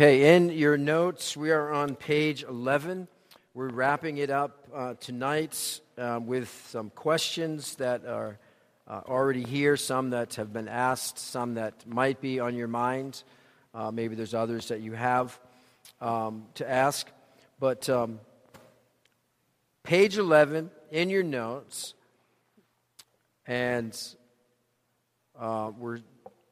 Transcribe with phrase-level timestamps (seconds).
[0.00, 3.08] Okay, in your notes, we are on page 11.
[3.52, 8.38] We're wrapping it up uh, tonight uh, with some questions that are
[8.86, 13.24] uh, already here, some that have been asked, some that might be on your mind.
[13.74, 15.36] Uh, maybe there's others that you have
[16.00, 17.10] um, to ask.
[17.58, 18.20] But um,
[19.82, 21.94] page 11 in your notes,
[23.48, 24.00] and
[25.36, 25.98] uh, we're,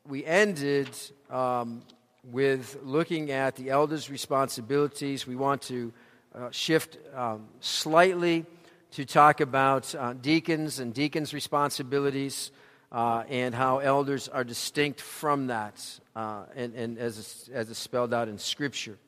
[0.04, 0.88] we ended.
[1.30, 1.82] Um,
[2.30, 5.26] with looking at the elders' responsibilities.
[5.26, 5.92] We want to
[6.34, 8.44] uh, shift um, slightly
[8.92, 12.50] to talk about uh, deacons and deacons' responsibilities
[12.92, 15.82] uh, and how elders are distinct from that,
[16.14, 18.98] uh, and, and as, as it's spelled out in Scripture.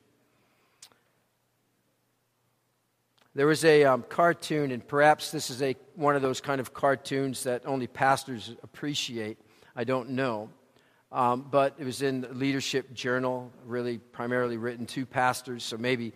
[3.35, 6.73] There was a um, cartoon, and perhaps this is a, one of those kind of
[6.73, 9.37] cartoons that only pastors appreciate.
[9.75, 10.49] I don't know.
[11.11, 15.63] Um, but it was in the Leadership Journal, really primarily written to pastors.
[15.63, 16.13] So maybe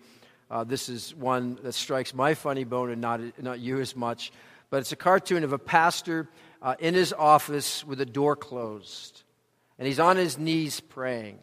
[0.50, 4.32] uh, this is one that strikes my funny bone and not, not you as much.
[4.70, 6.28] But it's a cartoon of a pastor
[6.62, 9.22] uh, in his office with the door closed.
[9.78, 11.40] And he's on his knees praying.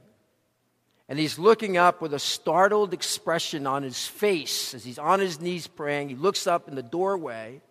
[1.09, 5.41] And he's looking up with a startled expression on his face as he's on his
[5.41, 6.07] knees praying.
[6.07, 7.61] He looks up in the doorway,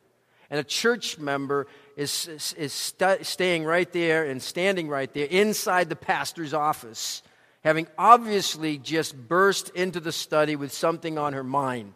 [0.51, 5.27] and a church member is, is, is st- staying right there and standing right there
[5.27, 7.23] inside the pastor's office,
[7.63, 11.95] having obviously just burst into the study with something on her mind.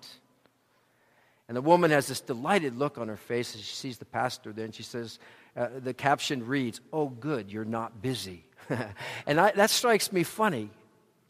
[1.49, 4.53] And the woman has this delighted look on her face as she sees the pastor
[4.53, 5.19] there, and she says,
[5.57, 8.45] uh, the caption reads, Oh, good, you're not busy.
[9.27, 10.71] and I, that strikes me funny.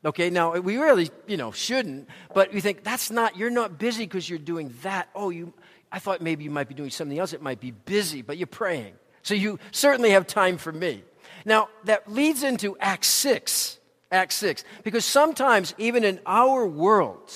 [0.04, 4.04] Okay, now we really, you know, shouldn't, but you think that's not, you're not busy
[4.04, 5.08] because you're doing that.
[5.14, 5.54] Oh, you,
[5.94, 7.32] I thought maybe you might be doing something else.
[7.32, 8.94] It might be busy, but you're praying.
[9.22, 11.04] So you certainly have time for me.
[11.44, 13.78] Now, that leads into Acts 6.
[14.10, 14.64] Acts 6.
[14.82, 17.32] Because sometimes, even in our world,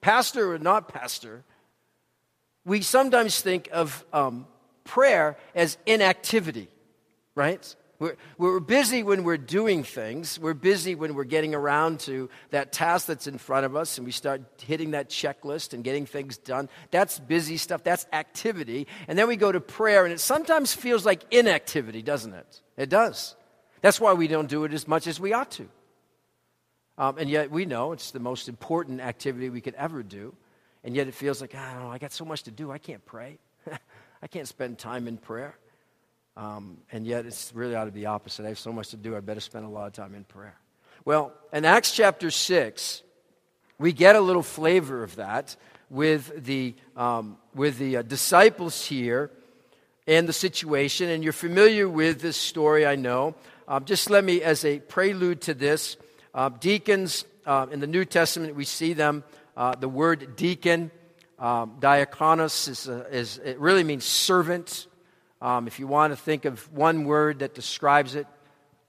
[0.00, 1.44] pastor or not pastor,
[2.64, 4.46] we sometimes think of um,
[4.84, 6.68] prayer as inactivity,
[7.34, 7.76] right?
[7.98, 10.38] We're, we're busy when we're doing things.
[10.38, 14.06] We're busy when we're getting around to that task that's in front of us and
[14.06, 16.68] we start hitting that checklist and getting things done.
[16.92, 17.82] That's busy stuff.
[17.82, 18.86] That's activity.
[19.08, 22.62] And then we go to prayer and it sometimes feels like inactivity, doesn't it?
[22.76, 23.34] It does.
[23.80, 25.68] That's why we don't do it as much as we ought to.
[26.98, 30.34] Um, and yet we know it's the most important activity we could ever do.
[30.84, 32.70] And yet it feels like, I don't know, I got so much to do.
[32.70, 33.38] I can't pray.
[34.22, 35.56] I can't spend time in prayer.
[36.38, 38.44] Um, and yet, it's really ought to be opposite.
[38.44, 40.54] I have so much to do, I better spend a lot of time in prayer.
[41.04, 43.02] Well, in Acts chapter 6,
[43.76, 45.56] we get a little flavor of that
[45.90, 49.32] with the, um, with the uh, disciples here
[50.06, 51.08] and the situation.
[51.08, 53.34] And you're familiar with this story, I know.
[53.66, 55.96] Um, just let me, as a prelude to this,
[56.34, 59.24] uh, deacons uh, in the New Testament, we see them.
[59.56, 60.92] Uh, the word deacon,
[61.40, 64.86] um, diakonos, is, is, it really means servant.
[65.40, 68.26] Um, if you want to think of one word that describes it,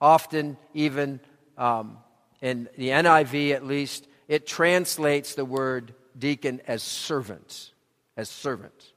[0.00, 1.20] often even
[1.56, 1.98] um,
[2.40, 7.72] in the NIV at least, it translates the word deacon as servant,
[8.16, 8.92] as servant.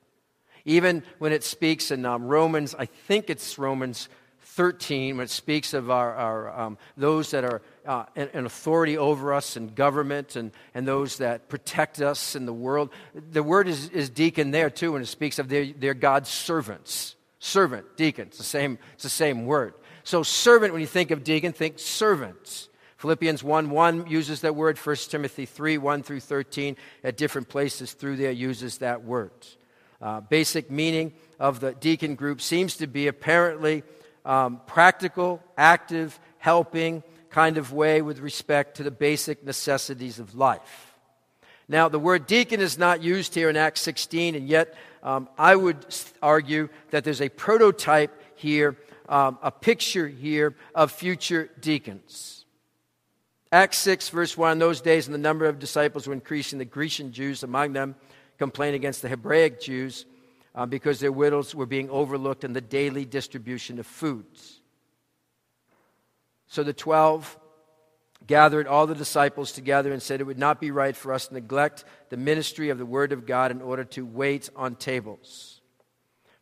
[0.66, 4.08] Even when it speaks in um, Romans, I think it's Romans
[4.42, 8.98] 13, when it speaks of our, our um, those that are uh, in, in, authority
[8.98, 12.92] over us in government and, and those that protect us in the world,
[13.32, 17.16] the word is, is deacon there too when it speaks of their, their God's servants.
[17.46, 19.74] Servant, deacon, it's the same, it's the same word.
[20.06, 22.70] So, servant, when you think of deacon, think servants.
[22.96, 24.78] Philippians 1 1 uses that word.
[24.78, 29.34] 1 Timothy 3 1 through 13 at different places through there uses that word.
[30.02, 33.84] Uh, basic meaning of the deacon group seems to be apparently
[34.24, 40.96] um, practical, active, helping kind of way with respect to the basic necessities of life.
[41.68, 45.56] Now, the word deacon is not used here in Acts 16, and yet um, I
[45.56, 45.86] would
[46.22, 48.78] argue that there's a prototype here,
[49.10, 52.46] um, a picture here of future deacons.
[53.52, 56.66] Acts 6, verse 1 In those days, and the number of disciples were increasing, the
[56.66, 57.96] Grecian Jews among them
[58.40, 60.06] complained against the Hebraic Jews
[60.56, 64.62] uh, because their widows were being overlooked in the daily distribution of foods.
[66.48, 67.38] So the 12
[68.28, 71.34] gathered all the disciples together and said, It would not be right for us to
[71.34, 75.62] neglect the ministry of the Word of God in order to wait on tables.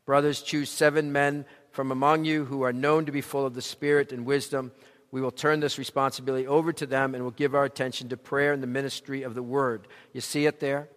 [0.05, 3.61] Brothers, choose seven men from among you who are known to be full of the
[3.61, 4.71] Spirit and wisdom.
[5.11, 8.53] We will turn this responsibility over to them and will give our attention to prayer
[8.53, 9.87] and the ministry of the Word.
[10.13, 10.89] You see it there?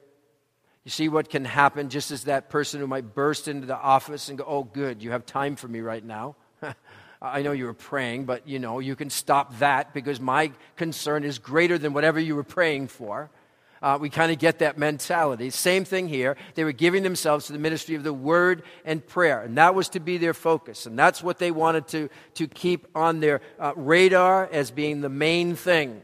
[0.85, 4.29] You see what can happen just as that person who might burst into the office
[4.29, 6.37] and go, Oh, good, you have time for me right now.
[7.25, 11.25] I know you were praying, but you know, you can stop that because my concern
[11.25, 13.31] is greater than whatever you were praying for.
[13.81, 15.49] Uh, we kind of get that mentality.
[15.51, 16.37] Same thing here.
[16.55, 19.89] They were giving themselves to the ministry of the word and prayer, and that was
[19.91, 20.87] to be their focus.
[20.87, 25.09] And that's what they wanted to, to keep on their uh, radar as being the
[25.09, 26.03] main thing.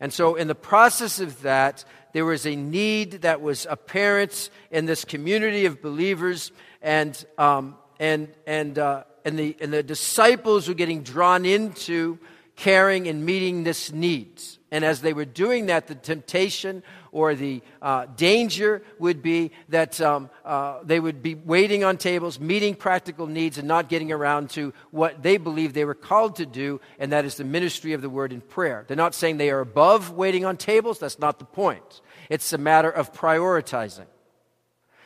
[0.00, 4.86] And so, in the process of that, there was a need that was apparent in
[4.86, 10.74] this community of believers, and, um, and, and, uh, and, the, and the disciples were
[10.74, 12.18] getting drawn into
[12.56, 14.58] caring and meeting this needs.
[14.70, 16.82] And as they were doing that, the temptation
[17.12, 22.40] or the uh, danger would be that um, uh, they would be waiting on tables,
[22.40, 26.46] meeting practical needs, and not getting around to what they believe they were called to
[26.46, 28.84] do, and that is the ministry of the word and prayer.
[28.86, 32.00] They're not saying they are above waiting on tables, that's not the point.
[32.28, 34.06] It's a matter of prioritizing.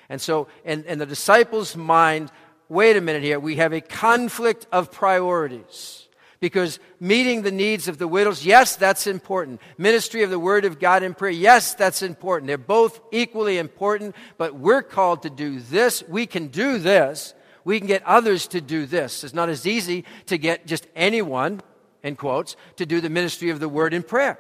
[0.09, 2.33] And so, in, in the disciples' mind,
[2.69, 6.05] wait a minute here, we have a conflict of priorities.
[6.41, 9.61] Because meeting the needs of the widows, yes, that's important.
[9.77, 12.47] Ministry of the Word of God in prayer, yes, that's important.
[12.47, 16.05] They're both equally important, but we're called to do this.
[16.07, 17.35] We can do this.
[17.65, 19.25] We can get others to do this.
[19.25, 21.61] It's not as easy to get just anyone,
[22.05, 24.39] in quotes, to do the ministry of the Word in prayer.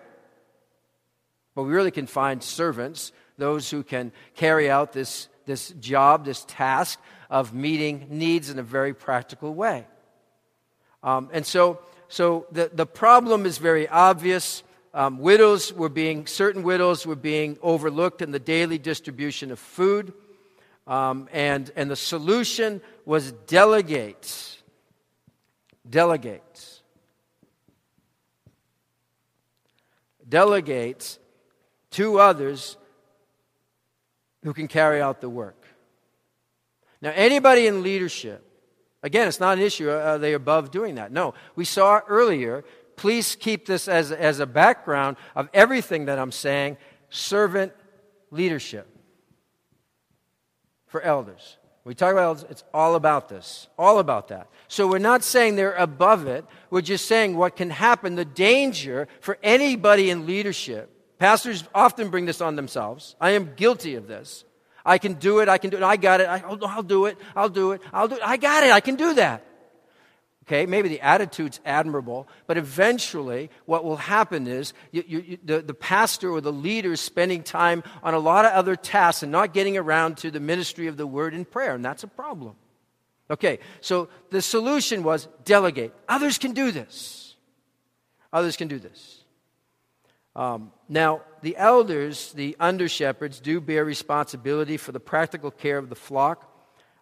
[1.56, 6.44] But we really can find servants, those who can carry out this, this job, this
[6.46, 7.00] task
[7.30, 9.86] of meeting needs in a very practical way.
[11.02, 14.62] Um, and so, so the, the problem is very obvious.
[14.92, 20.12] Um, widows were being, certain widows were being overlooked in the daily distribution of food.
[20.86, 24.58] Um, and, and the solution was delegate.
[25.88, 26.80] Delegate.
[30.28, 31.18] Delegate
[31.92, 32.76] to others
[34.42, 35.64] who can carry out the work.
[37.00, 38.48] Now, anybody in leadership
[39.02, 39.90] Again, it's not an issue.
[39.90, 41.12] Uh, are they above doing that?
[41.12, 41.34] No.
[41.54, 42.64] We saw earlier,
[42.96, 47.72] please keep this as, as a background of everything that I'm saying servant
[48.30, 48.88] leadership
[50.86, 51.58] for elders.
[51.84, 54.48] We talk about elders, it's all about this, all about that.
[54.66, 56.44] So we're not saying they're above it.
[56.68, 60.90] We're just saying what can happen, the danger for anybody in leadership.
[61.18, 63.16] Pastors often bring this on themselves.
[63.20, 64.44] I am guilty of this.
[64.84, 65.48] I can do it.
[65.48, 65.82] I can do it.
[65.82, 66.28] I got it.
[66.28, 67.18] I, will oh, do it.
[67.34, 67.82] I'll do it.
[67.92, 68.22] I'll do it.
[68.24, 68.70] I got it.
[68.70, 69.44] I can do that.
[70.48, 75.74] Okay, maybe the attitude's admirable, but eventually what will happen is you, you, the, the
[75.74, 79.52] pastor or the leader is spending time on a lot of other tasks and not
[79.52, 82.56] getting around to the ministry of the word and prayer, and that's a problem.
[83.30, 85.94] Okay, so the solution was delegate.
[86.08, 87.36] Others can do this.
[88.32, 89.24] Others can do this.
[90.38, 95.88] Um, now, the elders, the under shepherds, do bear responsibility for the practical care of
[95.88, 96.48] the flock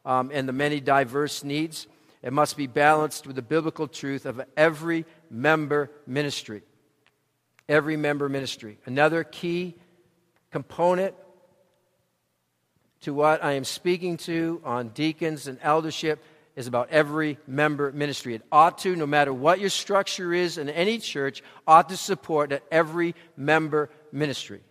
[0.06, 1.86] um, and the many diverse needs.
[2.22, 6.62] It must be balanced with the biblical truth of every member ministry.
[7.68, 8.78] Every member ministry.
[8.86, 9.74] Another key
[10.50, 11.14] component
[13.02, 16.24] to what I am speaking to on deacons and eldership
[16.56, 18.34] is about every member ministry.
[18.34, 22.50] It ought to, no matter what your structure is in any church, ought to support
[22.50, 24.62] that every member ministry.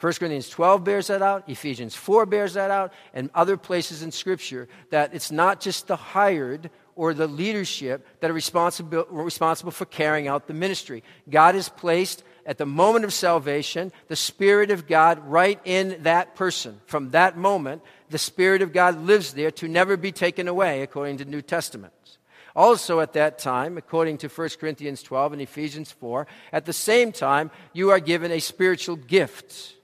[0.00, 4.10] 1 Corinthians 12 bears that out, Ephesians 4 bears that out, and other places in
[4.10, 9.84] Scripture that it's not just the hired or the leadership that are responsible, responsible for
[9.84, 11.04] carrying out the ministry.
[11.28, 16.34] God has placed at the moment of salvation the Spirit of God right in that
[16.34, 16.80] person.
[16.86, 21.18] From that moment, the Spirit of God lives there to never be taken away, according
[21.18, 21.92] to New Testament.
[22.54, 27.12] Also, at that time, according to 1 Corinthians 12 and Ephesians 4, at the same
[27.12, 29.74] time, you are given a spiritual gift.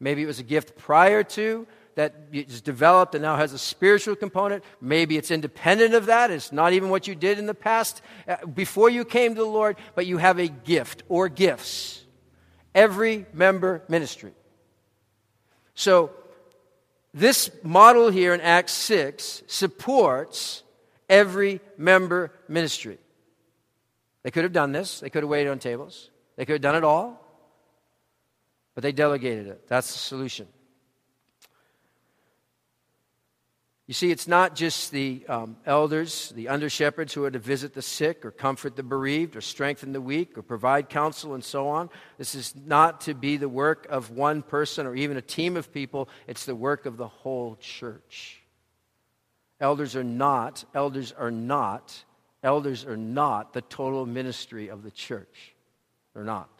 [0.00, 4.14] Maybe it was a gift prior to that is developed and now has a spiritual
[4.14, 4.62] component.
[4.80, 6.30] Maybe it's independent of that.
[6.30, 9.48] It's not even what you did in the past uh, before you came to the
[9.48, 12.04] Lord, but you have a gift or gifts.
[12.74, 14.32] Every member ministry.
[15.74, 16.10] So,
[17.14, 20.62] this model here in Acts 6 supports
[21.08, 22.98] every member ministry.
[24.22, 26.76] They could have done this, they could have waited on tables, they could have done
[26.76, 27.24] it all,
[28.74, 29.66] but they delegated it.
[29.68, 30.48] That's the solution.
[33.88, 37.72] You see, it's not just the um, elders, the under shepherds who are to visit
[37.72, 41.68] the sick or comfort the bereaved or strengthen the weak or provide counsel and so
[41.68, 41.88] on.
[42.18, 45.72] This is not to be the work of one person or even a team of
[45.72, 48.42] people, it's the work of the whole church.
[49.58, 52.04] Elders are not, elders are not,
[52.42, 55.54] elders are not the total ministry of the church.
[56.12, 56.50] They're not.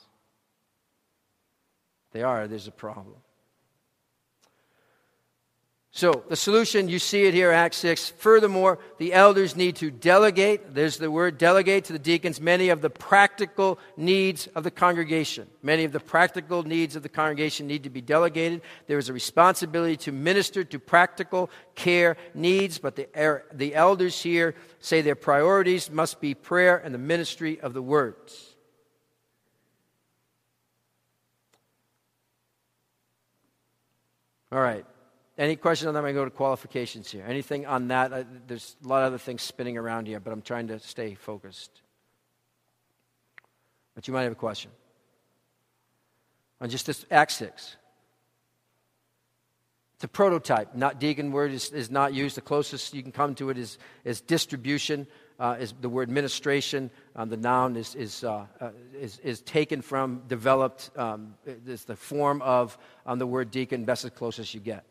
[2.12, 3.16] They are, there's a problem.
[5.98, 8.10] So, the solution, you see it here, Acts 6.
[8.10, 12.82] Furthermore, the elders need to delegate, there's the word delegate to the deacons, many of
[12.82, 15.48] the practical needs of the congregation.
[15.60, 18.62] Many of the practical needs of the congregation need to be delegated.
[18.86, 24.22] There is a responsibility to minister to practical care needs, but the, er, the elders
[24.22, 28.54] here say their priorities must be prayer and the ministry of the words.
[34.52, 34.86] All right.
[35.38, 36.00] Any questions on that?
[36.00, 37.24] I'm going to go to qualifications here.
[37.26, 38.12] Anything on that?
[38.12, 41.14] Uh, there's a lot of other things spinning around here, but I'm trying to stay
[41.14, 41.70] focused.
[43.94, 44.72] But you might have a question.
[46.60, 47.76] On just this Act 6.
[49.94, 50.74] It's a prototype.
[50.74, 52.36] Not deacon word is, is not used.
[52.36, 55.06] The closest you can come to it is, is distribution,
[55.38, 56.90] uh, is the word ministration.
[57.14, 61.96] Um, the noun is, is, uh, uh, is, is, taken from, developed, um, is the
[61.96, 62.76] form of
[63.06, 63.84] um, the word deacon.
[63.84, 64.84] Best as closest you get.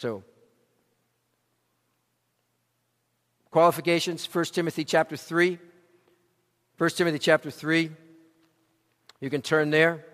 [0.00, 0.24] So,
[3.50, 5.58] qualifications 1 Timothy chapter 3.
[6.78, 7.90] 1 Timothy chapter 3.
[9.20, 10.06] You can turn there.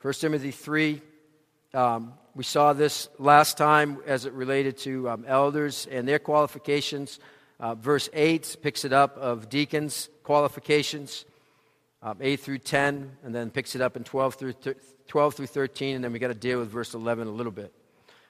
[0.00, 1.00] First Timothy 3,
[1.72, 7.18] um, we saw this last time as it related to um, elders and their qualifications.
[7.58, 11.24] Uh, verse 8 picks it up of deacons' qualifications
[12.02, 14.54] um, 8 through 10, and then picks it up in 12 through,
[15.06, 17.72] 12 through 13, and then we got to deal with verse 11 a little bit.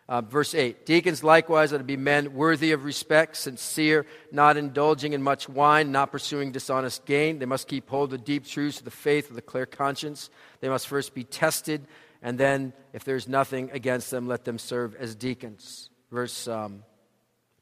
[0.08, 5.12] Uh, verse 8 Deacons likewise are to be men worthy of respect, sincere, not indulging
[5.12, 7.38] in much wine, not pursuing dishonest gain.
[7.38, 10.28] They must keep hold of deep truths of the faith with a clear conscience.
[10.58, 11.86] They must first be tested,
[12.22, 15.90] and then, if there's nothing against them, let them serve as deacons.
[16.10, 16.82] Verse um,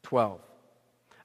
[0.01, 0.41] 12.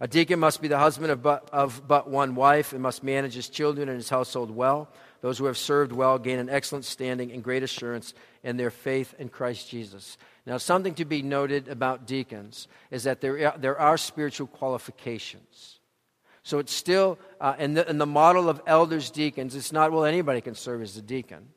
[0.05, 3.33] A deacon must be the husband of but, of but one wife and must manage
[3.33, 4.91] his children and his household well.
[5.23, 9.15] Those who have served well gain an excellent standing and great assurance in their faith
[9.19, 10.19] in Christ Jesus.
[10.45, 15.81] Now, something to be noted about deacons is that there are, there are spiritual qualifications.
[16.43, 20.05] So it's still, uh, in, the, in the model of elders, deacons, it's not, well,
[20.05, 21.49] anybody can serve as a deacon.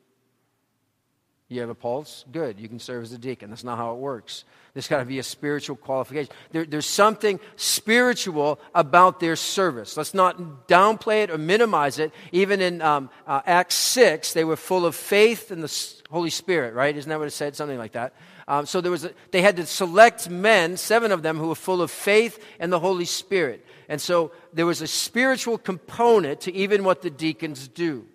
[1.49, 2.25] You have a pulse?
[2.29, 2.59] Good.
[2.59, 3.49] You can serve as a deacon.
[3.49, 4.43] That's not how it works.
[4.73, 6.31] There's got to be a spiritual qualification.
[6.51, 9.95] There, there's something spiritual about their service.
[9.95, 12.11] Let's not downplay it or minimize it.
[12.33, 16.73] Even in um, uh, Acts 6, they were full of faith in the Holy Spirit,
[16.73, 16.95] right?
[16.95, 17.55] Isn't that what it said?
[17.55, 18.13] Something like that.
[18.49, 21.55] Um, so there was a, they had to select men, seven of them, who were
[21.55, 23.65] full of faith and the Holy Spirit.
[23.87, 28.05] And so there was a spiritual component to even what the deacons do.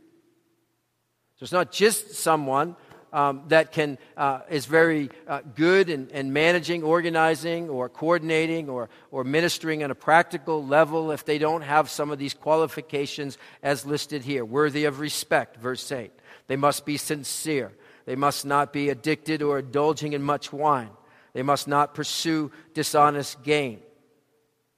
[1.37, 2.77] So it's not just someone
[3.12, 8.88] um, that can, uh, is very uh, good in, in, managing, organizing, or coordinating, or,
[9.11, 13.85] or ministering on a practical level if they don't have some of these qualifications as
[13.85, 14.45] listed here.
[14.45, 16.11] Worthy of respect, verse 8.
[16.47, 17.73] They must be sincere.
[18.07, 20.90] They must not be addicted or indulging in much wine.
[21.35, 23.81] They must not pursue dishonest gain.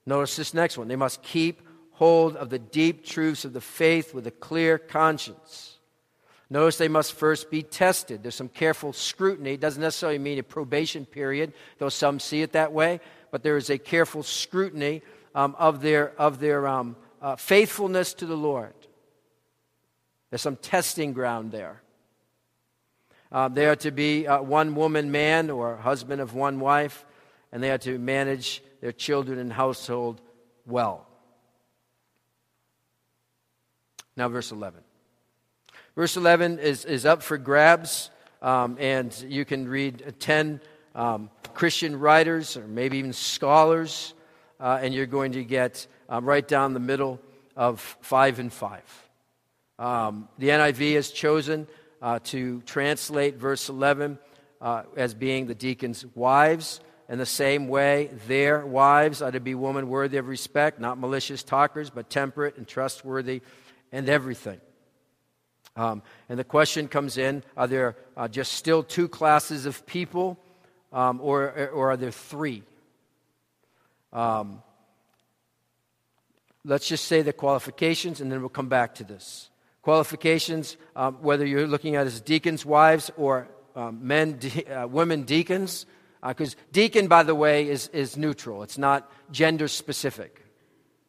[0.07, 0.89] Notice this next one.
[0.89, 1.63] They must keep
[1.93, 5.74] hold of the deep truths of the faith with a clear conscience.
[6.55, 8.23] Notice they must first be tested.
[8.23, 9.55] There's some careful scrutiny.
[9.55, 13.01] It doesn't necessarily mean a probation period, though some see it that way,
[13.33, 15.03] but there is a careful scrutiny
[15.35, 18.73] um, of their, of their um, uh, faithfulness to the Lord.
[20.31, 21.83] There's some testing ground there.
[23.33, 27.05] Uh, they are to be uh, one woman man or husband of one wife,
[27.51, 30.21] and they are to manage their children and household
[30.67, 31.05] well.
[34.17, 34.84] Now, verse 11.
[35.97, 38.11] Verse 11 is, is up for grabs,
[38.43, 40.61] um, and you can read 10
[40.97, 44.13] um, Christian writers or maybe even scholars,
[44.59, 47.21] uh, and you're going to get um, right down the middle
[47.55, 49.09] of 5 and 5.
[49.79, 51.69] Um, the NIV has chosen
[52.03, 54.19] uh, to translate verse 11
[54.61, 56.81] uh, as being the deacons' wives.
[57.09, 61.45] In the same way, their wives are to be women worthy of respect, not malicious
[61.45, 63.43] talkers, but temperate and trustworthy
[63.93, 64.61] and everything.
[65.77, 70.39] Um, and the question comes in are there uh, just still two classes of people,
[70.93, 72.63] um, or, or are there three?
[74.13, 74.63] Um,
[76.65, 79.51] let's just say the qualifications, and then we'll come back to this.
[79.83, 85.25] Qualifications, um, whether you're looking at as deacons' wives or um, men, de- uh, women
[85.25, 85.85] deacons,
[86.27, 88.63] because uh, deacon, by the way, is, is neutral.
[88.63, 90.41] It's not gender specific.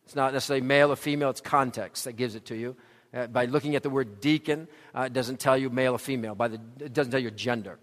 [0.06, 2.76] It's not necessarily male or female, it's context that gives it to you.
[3.16, 6.36] Uh, by looking at the word deacon, uh, it doesn't tell you male or female.
[6.36, 7.80] By the, it doesn't tell you gender.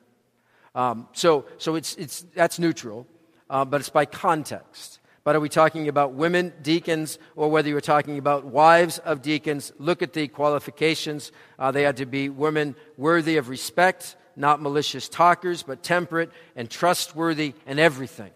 [0.75, 3.07] Um, so so it's, it's, that's neutral,
[3.49, 5.01] uh, but it's by context.
[5.25, 9.73] But are we talking about women deacons or whether you're talking about wives of deacons?
[9.79, 11.33] Look at the qualifications.
[11.59, 16.69] Uh, they had to be women worthy of respect, not malicious talkers, but temperate and
[16.69, 18.33] trustworthy in everything.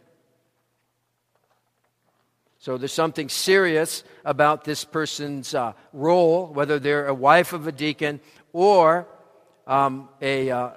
[2.66, 7.70] So there's something serious about this person's uh, role, whether they're a wife of a
[7.70, 8.18] deacon
[8.52, 9.06] or
[9.68, 10.70] um, a, uh,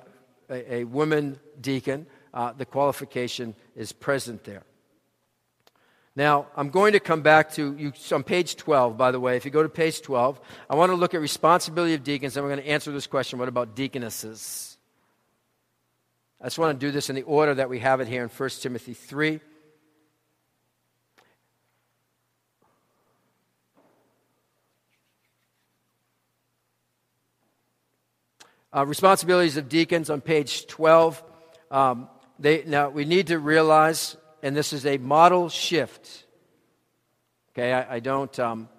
[0.52, 2.06] a, a, woman deacon.
[2.32, 4.62] Uh, the qualification is present there.
[6.16, 9.36] Now, I'm going to come back to you on page 12, by the way.
[9.36, 12.46] If you go to page 12, I want to look at responsibility of deacons, and
[12.46, 14.78] we're going to answer this question what about deaconesses?
[16.40, 18.30] I just want to do this in the order that we have it here in
[18.30, 19.40] 1 Timothy 3.
[28.72, 31.24] Uh, responsibilities of deacons on page 12.
[31.72, 32.08] Um,
[32.38, 36.26] they, now, we need to realize, and this is a model shift.
[37.54, 38.70] Okay, I, I don't um,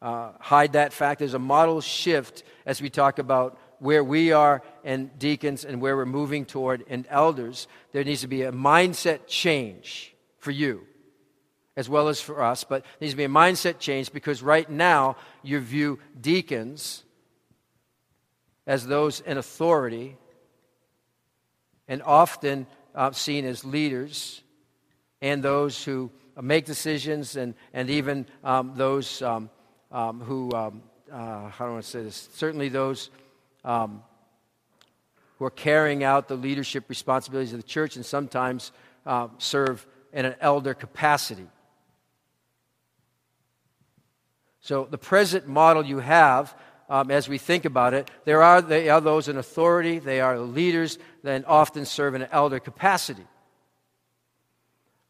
[0.00, 1.18] uh, hide that fact.
[1.18, 5.96] There's a model shift as we talk about where we are and deacons and where
[5.96, 7.66] we're moving toward and elders.
[7.90, 10.86] There needs to be a mindset change for you
[11.76, 14.70] as well as for us, but there needs to be a mindset change because right
[14.70, 17.02] now you view deacons
[18.66, 20.16] as those in authority
[21.88, 24.42] and often uh, seen as leaders
[25.20, 29.50] and those who make decisions and, and even um, those um,
[29.92, 32.28] um, who, um, uh, how do I want to say this?
[32.34, 33.10] Certainly those
[33.64, 34.02] um,
[35.38, 38.72] who are carrying out the leadership responsibilities of the church and sometimes
[39.06, 41.46] uh, serve in an elder capacity.
[44.60, 46.56] So the present model you have
[46.88, 48.10] um, as we think about it.
[48.24, 52.28] There are, they are those in authority, they are leaders that often serve in an
[52.30, 53.26] elder capacity.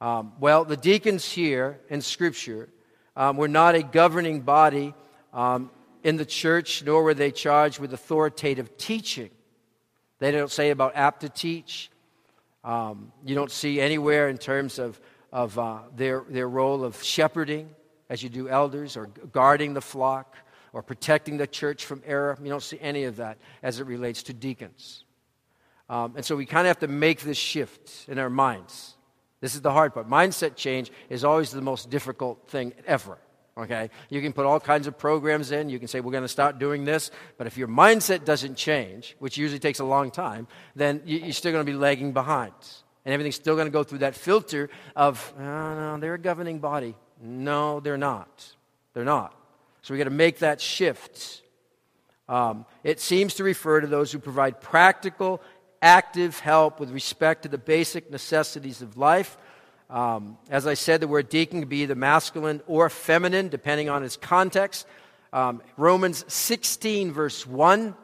[0.01, 2.69] Um, well, the deacons here in Scripture
[3.17, 4.95] um, were not a governing body
[5.33, 5.71] um,
[6.03, 9.31] in the church, nor were they charged with authoritative teaching.
[10.19, 11.91] They don't say about apt to teach.
[12.63, 15.01] Um, you don't see anywhere in terms of,
[15.33, 17.71] of uh, their, their role of shepherding
[18.09, 20.37] as you do elders or guarding the flock
[20.75, 22.37] or protecting the church from error.
[22.43, 25.05] You don't see any of that as it relates to deacons.
[25.89, 28.95] Um, and so we kind of have to make this shift in our minds.
[29.41, 30.11] This is the hard part.
[30.11, 33.19] Mindset change is always the most difficult thing ever.
[33.57, 33.89] Okay?
[34.11, 35.69] You can put all kinds of programs in.
[35.69, 37.13] You can say, we're going to start doing this.
[37.39, 41.53] But if your mindset doesn't change, which usually takes a long time, then you're still
[41.53, 42.55] going to be lagging behind.
[43.05, 46.59] And everything's still going to go through that filter of, oh, no, they're a governing
[46.59, 46.97] body.
[47.23, 48.51] No, they're not.
[48.95, 49.39] They're not.
[49.85, 51.43] So we got to make that shift.
[52.27, 55.43] Um, it seems to refer to those who provide practical,
[55.83, 59.37] active help with respect to the basic necessities of life.
[59.91, 64.03] Um, as I said, the word deacon can be either masculine or feminine, depending on
[64.03, 64.87] its context.
[65.35, 67.95] Um, Romans 16, verse 1.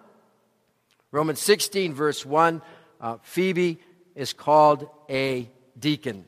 [1.12, 2.60] Romans 16, verse 1.
[3.00, 3.80] Uh, Phoebe
[4.14, 6.26] is called a deacon.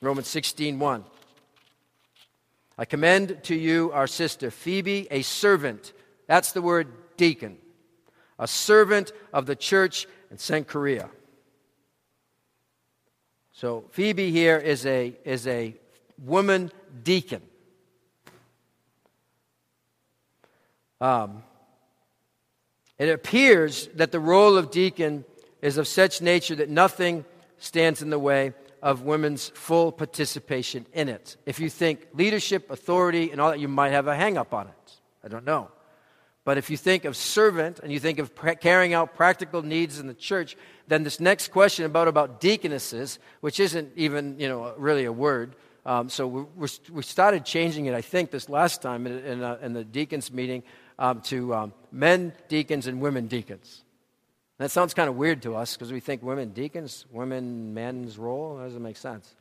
[0.00, 1.04] Romans 16, 1.
[2.76, 5.92] I commend to you our sister Phoebe, a servant.
[6.26, 7.58] That's the word deacon.
[8.38, 11.08] A servant of the church in Cenchrea.
[13.52, 15.76] So Phoebe here is a, is a
[16.18, 16.72] woman
[17.04, 17.42] deacon.
[21.00, 21.44] Um,
[22.98, 25.24] it appears that the role of deacon
[25.62, 27.24] is of such nature that nothing
[27.58, 28.52] stands in the way
[28.84, 31.38] of women's full participation in it.
[31.46, 34.68] If you think leadership, authority, and all that, you might have a hang up on
[34.68, 34.92] it.
[35.24, 35.70] I don't know.
[36.44, 40.06] But if you think of servant and you think of carrying out practical needs in
[40.06, 40.54] the church,
[40.86, 45.56] then this next question about, about deaconesses, which isn't even you know, really a word,
[45.86, 49.58] um, so we, we started changing it, I think, this last time in, in, uh,
[49.62, 50.62] in the deacons meeting
[50.98, 53.82] um, to um, men deacons and women deacons.
[54.58, 58.56] That sounds kind of weird to us because we think women deacons, women men's role.
[58.56, 59.34] That doesn't make sense.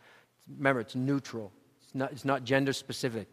[0.58, 1.52] Remember, it's neutral,
[1.84, 3.28] it's not, it's not gender specific.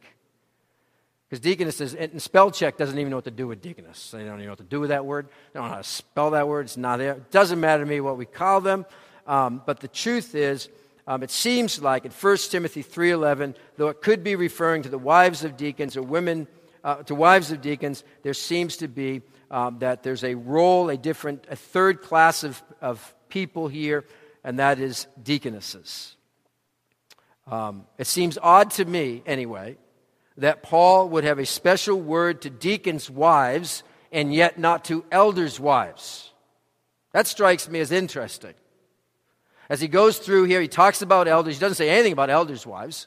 [1.29, 4.11] Because deaconess is, and spell check doesn't even know what to do with deaconess.
[4.11, 5.29] They don't even know what to do with that word.
[5.53, 6.67] They don't know how to spell that word.
[6.67, 7.13] It's not there.
[7.13, 8.85] It doesn't matter to me what we call them.
[9.29, 10.69] Um, but the truth is,
[11.07, 14.99] um, it seems like in 1 Timothy 3.11, though it could be referring to the
[14.99, 16.49] wives of deacons or women,
[16.83, 20.97] uh, to wives of deacons, there seems to be um, that there's a role, a
[20.97, 24.05] different, a third class of, of people here,
[24.45, 26.17] and that is deaconesses.
[27.47, 29.77] Um, it seems odd to me, anyway,
[30.37, 33.83] that Paul would have a special word to deacons' wives
[34.13, 36.33] and yet not to elders' wives.
[37.13, 38.55] That strikes me as interesting.
[39.69, 41.57] As he goes through here, he talks about elders.
[41.57, 43.07] He doesn't say anything about elders' wives,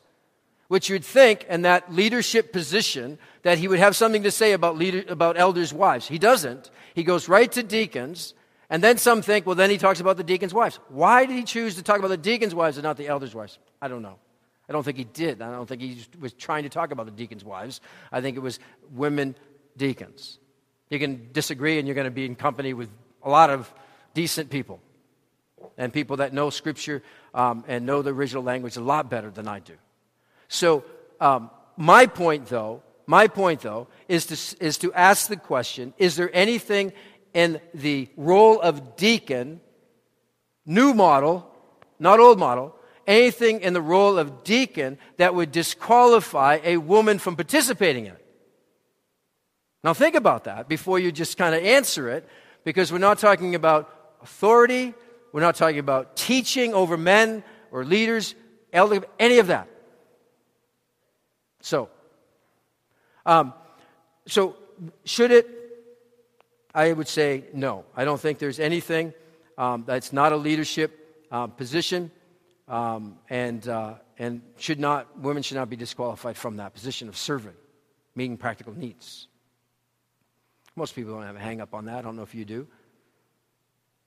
[0.73, 4.75] which you'd think in that leadership position that he would have something to say about,
[4.75, 6.07] leader, about elders' wives.
[6.07, 6.71] He doesn't.
[6.95, 8.33] He goes right to deacons,
[8.71, 10.79] and then some think, well, then he talks about the deacons' wives.
[10.89, 13.59] Why did he choose to talk about the deacons' wives and not the elders' wives?
[13.83, 14.17] I don't know.
[14.67, 15.43] I don't think he did.
[15.43, 17.79] I don't think he was trying to talk about the deacons' wives.
[18.11, 18.57] I think it was
[18.95, 19.35] women
[19.77, 20.39] deacons.
[20.89, 22.89] You can disagree, and you're going to be in company with
[23.21, 23.71] a lot of
[24.15, 24.81] decent people
[25.77, 27.03] and people that know Scripture
[27.35, 29.75] um, and know the original language a lot better than I do.
[30.53, 30.83] So,
[31.19, 36.15] um, my point, though, my point, though, is to, is to ask the question is
[36.15, 36.93] there anything
[37.33, 39.61] in the role of deacon,
[40.63, 41.51] new model,
[41.97, 42.75] not old model,
[43.07, 48.25] anything in the role of deacon that would disqualify a woman from participating in it?
[49.83, 52.29] Now, think about that before you just kind of answer it,
[52.63, 53.89] because we're not talking about
[54.21, 54.93] authority,
[55.31, 58.35] we're not talking about teaching over men or leaders,
[58.71, 59.67] elder, any of that.
[61.63, 61.87] So,
[63.25, 63.53] um,
[64.27, 64.57] so
[65.05, 65.47] should it?
[66.75, 67.85] I would say no.
[67.95, 69.13] I don't think there's anything
[69.57, 72.11] um, that's not a leadership uh, position,
[72.67, 77.15] um, and uh, and should not women should not be disqualified from that position of
[77.15, 77.55] servant,
[78.13, 79.27] meeting practical needs.
[80.75, 81.99] Most people don't have a hang up on that.
[81.99, 82.67] I don't know if you do.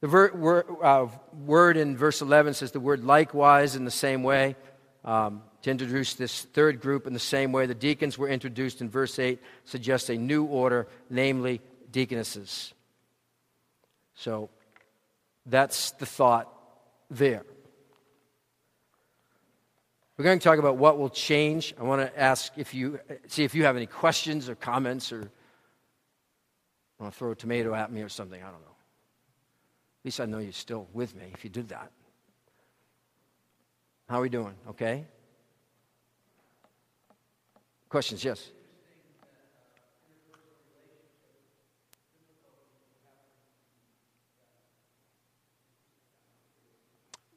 [0.03, 1.07] The ver- word, uh,
[1.47, 4.57] word in verse 11 says the word likewise in the same way.
[5.07, 8.89] Um, to introduce this third group in the same way the deacons were introduced in
[8.89, 12.73] verse 8 suggests a new order, namely deaconesses.
[14.15, 14.49] So
[15.45, 16.49] that's the thought
[17.11, 17.43] there.
[20.17, 21.75] We're going to talk about what will change.
[21.81, 25.29] I want to ask if you see if you have any questions or comments or
[27.01, 28.41] want to throw a tomato at me or something.
[28.41, 28.69] I don't know.
[28.69, 31.91] At least I know you're still with me if you did that.
[34.09, 34.55] How are we doing?
[34.69, 35.07] Okay?
[37.88, 38.25] Questions?
[38.25, 38.51] Yes.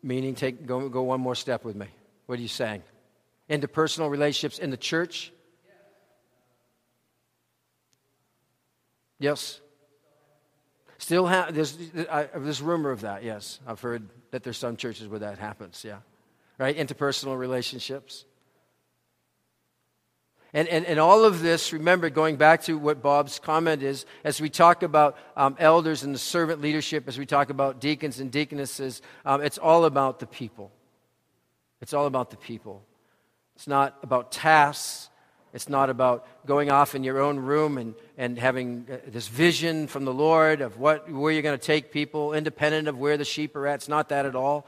[0.02, 1.88] Meaning, take, go, go one more step with me.
[2.26, 2.84] What are you saying?
[3.50, 5.32] Interpersonal relationships in the church?
[9.20, 9.60] Yes.
[11.00, 13.24] Still have there's there's rumor of that.
[13.24, 15.84] Yes, I've heard that there's some churches where that happens.
[15.86, 16.00] Yeah,
[16.58, 16.76] right.
[16.76, 18.26] Interpersonal relationships.
[20.54, 24.42] And, and, and all of this, remember, going back to what Bob's comment is, as
[24.42, 28.32] we talk about um, elders and the servant leadership, as we talk about deacons and
[28.32, 30.72] deaconesses, um, it's all about the people.
[31.82, 32.84] It's all about the people.
[33.56, 35.10] It's not about tasks,
[35.54, 39.88] it's not about going off in your own room and, and having uh, this vision
[39.88, 43.26] from the Lord of what, where you're going to take people, independent of where the
[43.26, 43.76] sheep are at.
[43.76, 44.68] It's not that at all.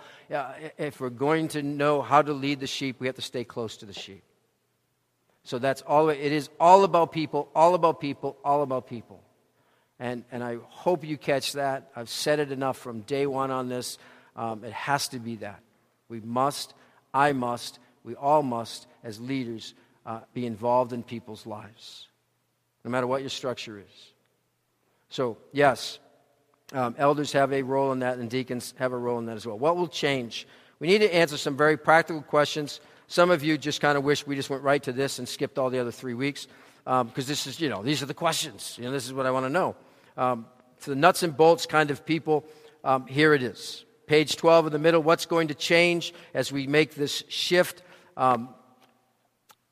[0.78, 3.78] If we're going to know how to lead the sheep, we have to stay close
[3.78, 4.24] to the sheep.
[5.44, 9.22] So that's all it is all about people, all about people, all about people.
[10.00, 11.92] And, and I hope you catch that.
[11.96, 13.98] I've said it enough from day one on this.
[14.36, 15.62] Um, it has to be that.
[16.10, 16.74] We must,
[17.14, 19.74] I must, we all must, as leaders,
[20.06, 22.08] uh, be involved in people's lives,
[22.84, 24.14] no matter what your structure is.
[25.10, 26.00] So, yes,
[26.74, 29.46] um, elders have a role in that, and deacons have a role in that as
[29.46, 29.60] well.
[29.60, 30.48] What will change?
[30.80, 32.82] We need to answer some very practical questions.
[33.12, 35.60] Some of you just kind of wish we just went right to this and skipped
[35.60, 36.48] all the other three weeks,
[36.86, 38.78] because um, this is, you know, these are the questions.
[38.78, 39.76] You know, this is what I want to know.
[40.16, 40.46] Um,
[40.78, 42.46] for the nuts and bolts kind of people,
[42.86, 43.84] um, here it is.
[44.08, 47.84] Page 12 in the middle, what's going to change as we make this shift?
[48.16, 48.48] Um,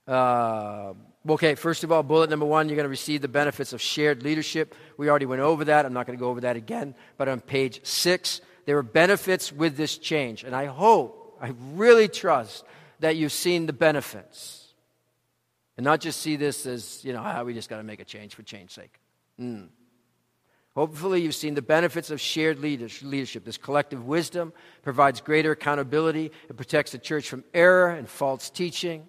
[0.06, 0.96] uh,
[1.30, 4.22] okay, first of all, bullet number one, you're going to receive the benefits of shared
[4.22, 4.76] leadership.
[4.98, 5.86] We already went over that.
[5.86, 6.94] I'm not going to go over that again.
[7.16, 10.44] But on page six, there are benefits with this change.
[10.44, 12.66] And I hope, I really trust
[13.00, 14.74] that you've seen the benefits.
[15.78, 18.06] And not just see this as, you know, ah, we just got to make a
[18.06, 19.00] change for change's sake.
[19.40, 19.70] Mm.
[20.76, 23.44] Hopefully, you've seen the benefits of shared leadership.
[23.44, 29.08] This collective wisdom provides greater accountability, it protects the church from error and false teaching.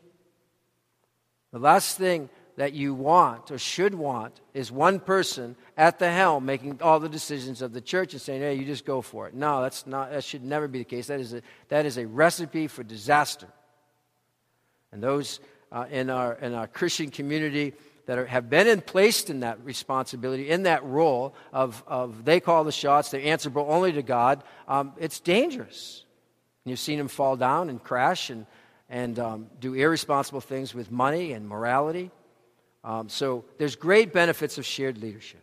[1.53, 6.45] The last thing that you want or should want is one person at the helm
[6.45, 9.35] making all the decisions of the church and saying, hey, you just go for it.
[9.35, 11.07] No, that's not, that should never be the case.
[11.07, 13.49] That is a, that is a recipe for disaster.
[14.93, 15.41] And those
[15.73, 17.75] uh, in, our, in our Christian community
[18.07, 22.41] that are, have been in, placed in that responsibility, in that role of, of they
[22.41, 26.05] call the shots, they're answerable only to God, um, it's dangerous.
[26.65, 28.47] And you've seen them fall down and crash and
[28.91, 32.11] and um, do irresponsible things with money and morality.
[32.83, 35.43] Um, so there's great benefits of shared leadership.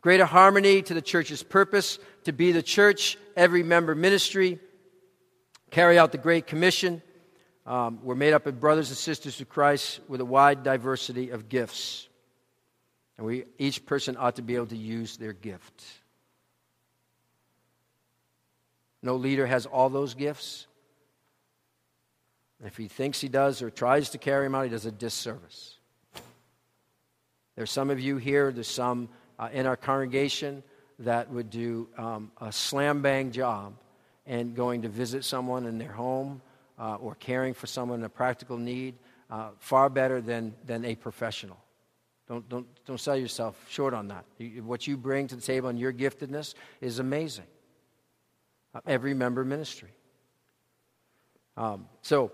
[0.00, 4.60] Greater harmony to the church's purpose to be the church, every member ministry.
[5.70, 7.02] carry out the Great Commission.
[7.66, 11.48] Um, we're made up of brothers and sisters of Christ with a wide diversity of
[11.48, 12.08] gifts.
[13.16, 15.84] And we, each person ought to be able to use their gift.
[19.02, 20.66] No leader has all those gifts.
[22.58, 24.92] And If he thinks he does or tries to carry them out, he does a
[24.92, 25.78] disservice.
[27.56, 30.62] There's some of you here, there's some uh, in our congregation
[30.98, 33.74] that would do um, a slam bang job
[34.26, 36.40] and going to visit someone in their home
[36.78, 38.94] uh, or caring for someone in a practical need
[39.30, 41.56] uh, far better than, than a professional.
[42.28, 44.24] Don't, don't, don't sell yourself short on that.
[44.62, 47.44] What you bring to the table and your giftedness is amazing.
[48.74, 49.90] Uh, every member ministry.
[51.56, 52.32] Um, so,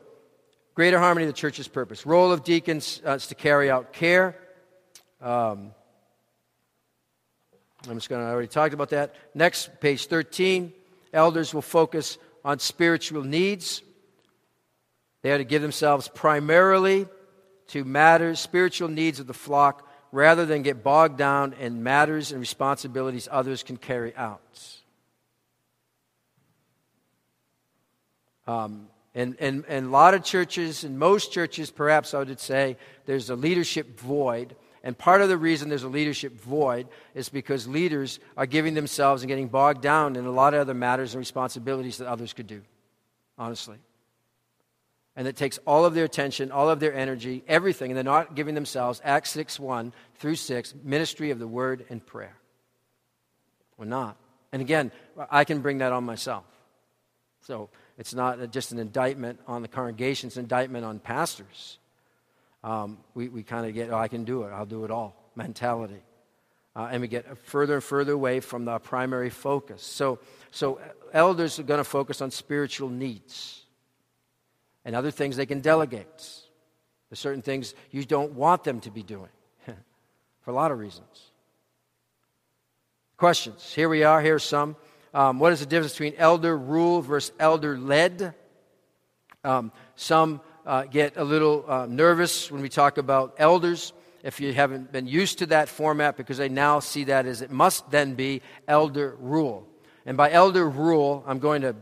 [0.74, 2.06] greater harmony the church's purpose.
[2.06, 4.36] Role of deacons uh, is to carry out care.
[5.20, 5.72] Um,
[7.88, 9.14] I'm just going to, already talked about that.
[9.34, 10.72] Next, page 13.
[11.12, 13.82] Elders will focus on spiritual needs.
[15.22, 17.06] They are to give themselves primarily
[17.68, 22.40] to matters, spiritual needs of the flock, rather than get bogged down in matters and
[22.40, 24.40] responsibilities others can carry out.
[28.46, 32.76] Um, and, and, and a lot of churches, and most churches, perhaps I would say,
[33.06, 34.56] there's a leadership void.
[34.82, 39.22] And part of the reason there's a leadership void is because leaders are giving themselves
[39.22, 42.46] and getting bogged down in a lot of other matters and responsibilities that others could
[42.46, 42.62] do,
[43.36, 43.76] honestly.
[45.16, 48.34] And it takes all of their attention, all of their energy, everything, and they're not
[48.34, 52.36] giving themselves, Acts 6 1 through 6, ministry of the word and prayer.
[53.76, 54.16] We're not.
[54.52, 54.92] And again,
[55.30, 56.44] I can bring that on myself.
[57.42, 61.78] So it's not just an indictment on the congregation, it's an indictment on pastors
[62.62, 65.16] um, we, we kind of get, oh, I can do it, I'll do it all
[65.34, 66.02] mentality.
[66.76, 69.82] Uh, and we get further and further away from the primary focus.
[69.82, 70.20] So,
[70.50, 70.80] so
[71.12, 73.59] elders are going to focus on spiritual needs
[74.84, 76.06] and other things they can delegate.
[77.08, 79.30] There's certain things you don't want them to be doing
[79.66, 81.30] for a lot of reasons.
[83.16, 83.72] Questions.
[83.74, 84.20] Here we are.
[84.20, 84.76] Here's some.
[85.12, 88.34] Um, what is the difference between elder rule versus elder led?
[89.42, 94.52] Um, some uh, get a little uh, nervous when we talk about elders if you
[94.52, 98.14] haven't been used to that format because they now see that as it must then
[98.14, 99.66] be elder rule.
[100.06, 101.74] And by elder rule, I'm going to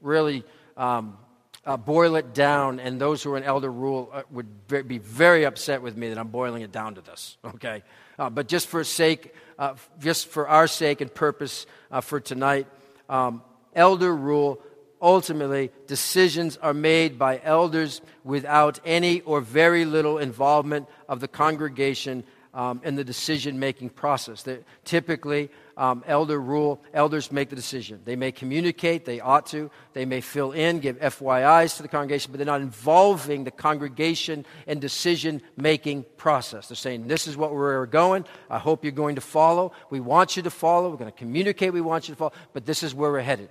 [0.00, 0.44] really
[0.76, 1.16] um,
[1.64, 4.46] uh, boil it down, and those who are in elder rule uh, would
[4.88, 7.82] be very upset with me that I'm boiling it down to this, okay?
[8.18, 11.66] Uh, but just for sake, uh, just for our sake and purpose
[12.02, 12.66] for tonight,
[13.08, 13.42] um,
[13.74, 14.62] elder rule
[15.00, 22.24] ultimately, decisions are made by elders without any or very little involvement of the congregation
[22.54, 24.42] um, in the decision making process.
[24.42, 28.00] They, typically, um, elder rule, elders make the decision.
[28.04, 32.32] They may communicate, they ought to, they may fill in, give FYIs to the congregation,
[32.32, 36.68] but they're not involving the congregation in decision making process.
[36.68, 38.26] They're saying, This is what we're going.
[38.50, 39.72] I hope you're going to follow.
[39.88, 40.90] We want you to follow.
[40.90, 43.50] We're going to communicate, we want you to follow, but this is where we're headed.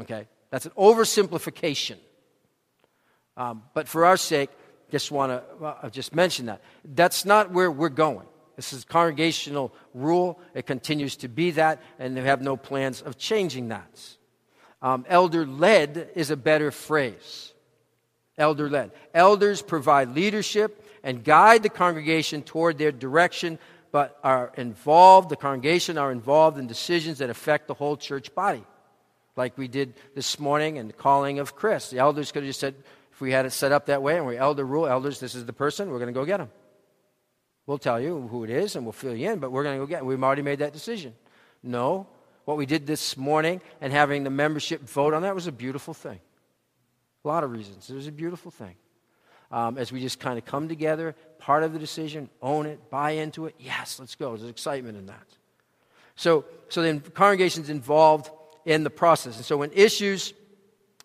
[0.00, 0.26] Okay?
[0.50, 1.96] That's an oversimplification.
[3.36, 4.50] Um, but for our sake,
[4.90, 6.60] just want to uh, just mention that.
[6.84, 8.26] That's not where we're going.
[8.58, 10.40] This is congregational rule.
[10.52, 14.16] It continues to be that, and they have no plans of changing that.
[14.82, 17.54] Um, elder led is a better phrase.
[18.36, 18.90] Elder led.
[19.14, 23.60] Elders provide leadership and guide the congregation toward their direction,
[23.92, 28.64] but are involved, the congregation are involved in decisions that affect the whole church body
[29.36, 31.90] like we did this morning in the calling of Chris.
[31.90, 32.74] The elders could have just said,
[33.12, 35.46] if we had it set up that way and we elder rule, elders, this is
[35.46, 36.50] the person, we're going to go get him.
[37.68, 39.84] We'll tell you who it is and we'll fill you in, but we're going to
[39.84, 40.06] go get him.
[40.06, 41.14] We've already made that decision.
[41.62, 42.06] No.
[42.46, 45.92] What we did this morning and having the membership vote on that was a beautiful
[45.92, 46.18] thing.
[47.26, 47.90] A lot of reasons.
[47.90, 48.74] It was a beautiful thing.
[49.50, 53.10] Um, as we just kind of come together, part of the decision, own it, buy
[53.10, 53.54] into it.
[53.58, 54.34] Yes, let's go.
[54.34, 55.26] There's excitement in that.
[56.16, 58.30] So, so then congregations involved
[58.64, 59.36] in the process.
[59.36, 60.32] And so when issues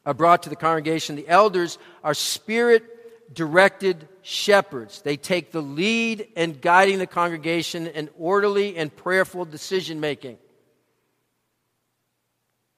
[0.05, 2.92] are brought to the congregation, the elders are spirit
[3.33, 5.01] directed shepherds.
[5.01, 10.37] They take the lead in guiding the congregation in orderly and prayerful decision making.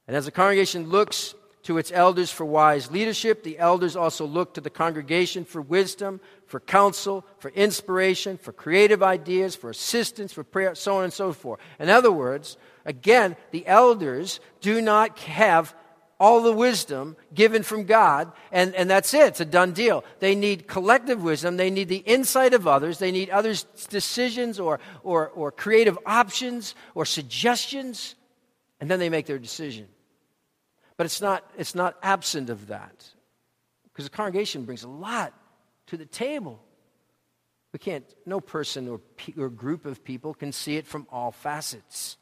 [0.08, 4.54] And as the congregation looks to its elders for wise leadership, the elders also look
[4.54, 10.44] to the congregation for wisdom, for counsel, for inspiration, for creative ideas, for assistance, for
[10.44, 11.60] prayer, so on and so forth.
[11.80, 15.76] In other words, Again, the elders do not have
[16.19, 19.28] all the wisdom given from God, and, and that's it.
[19.28, 20.04] It's a done deal.
[20.19, 21.58] They need collective wisdom.
[21.58, 22.99] They need the insight of others.
[22.99, 28.15] They need others' decisions or, or, or creative options or suggestions,
[28.80, 29.88] and then they make their decision.
[30.97, 33.06] But it's not, it's not absent of that
[33.86, 35.34] because the congregation brings a lot
[35.88, 36.62] to the table.
[37.73, 39.01] We can't, no person or,
[39.38, 42.15] or group of people can see it from all facets.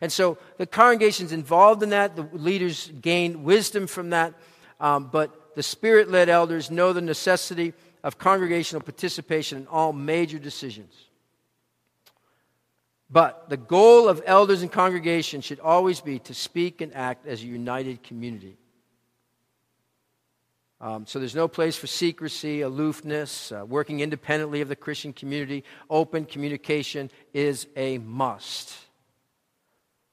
[0.00, 2.16] And so the congregation's involved in that.
[2.16, 4.34] The leaders gain wisdom from that.
[4.80, 7.72] Um, but the spirit led elders know the necessity
[8.04, 10.94] of congregational participation in all major decisions.
[13.08, 17.42] But the goal of elders and congregation should always be to speak and act as
[17.42, 18.56] a united community.
[20.80, 25.64] Um, so there's no place for secrecy, aloofness, uh, working independently of the Christian community.
[25.88, 28.85] Open communication is a must.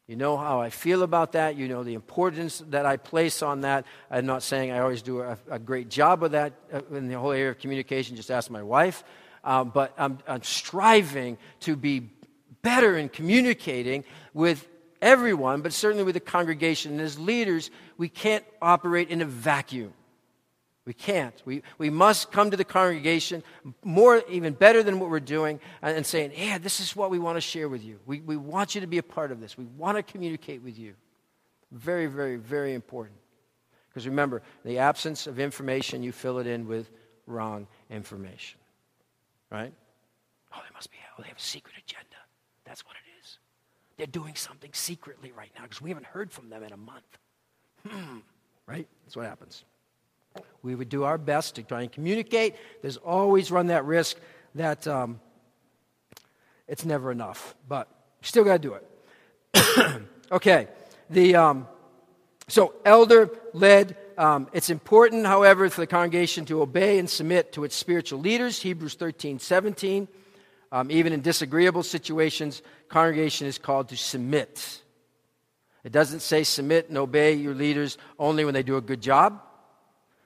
[0.08, 1.56] You know how I feel about that.
[1.56, 3.86] You know the importance that I place on that.
[4.12, 7.18] I'm not saying I always do a, a great job of that uh, in the
[7.18, 8.18] whole area of communication.
[8.18, 9.04] Just ask my wife.
[9.46, 12.10] Um, but I'm, I'm striving to be
[12.62, 14.68] better in communicating with
[15.02, 16.94] everyone, but certainly with the congregation.
[16.94, 19.94] And as leaders, we can't operate in a vacuum.
[20.86, 21.42] We can't.
[21.46, 23.42] We, we must come to the congregation
[23.84, 27.20] more, even better than what we're doing, and, and saying, Yeah, this is what we
[27.20, 28.00] want to share with you.
[28.06, 29.58] We, we want you to be a part of this.
[29.58, 30.96] We want to communicate with you.
[31.72, 33.18] Very, very, very important.
[33.90, 36.90] Because remember, the absence of information, you fill it in with
[37.28, 38.60] wrong information.
[39.50, 39.74] Right?
[40.54, 42.08] Oh, they must be, oh, they have a secret agenda.
[42.66, 43.38] That's what it is.
[43.98, 47.18] They're doing something secretly right now because we haven't heard from them in a month.
[47.88, 48.18] Hmm.
[48.68, 48.88] Right?
[49.06, 49.64] That's what happens.
[50.64, 52.56] We would do our best to try and communicate.
[52.82, 54.18] There's always run that risk
[54.56, 55.20] that um,
[56.68, 57.90] it's never enough, but
[58.22, 60.02] still got to do it.
[60.32, 60.68] okay,
[61.10, 61.68] the um,
[62.48, 63.98] so elder led.
[64.18, 68.62] Um, it's important, however, for the congregation to obey and submit to its spiritual leaders.
[68.62, 70.08] Hebrews 13, 17.
[70.72, 74.82] Um, even in disagreeable situations, congregation is called to submit.
[75.84, 79.42] It doesn't say submit and obey your leaders only when they do a good job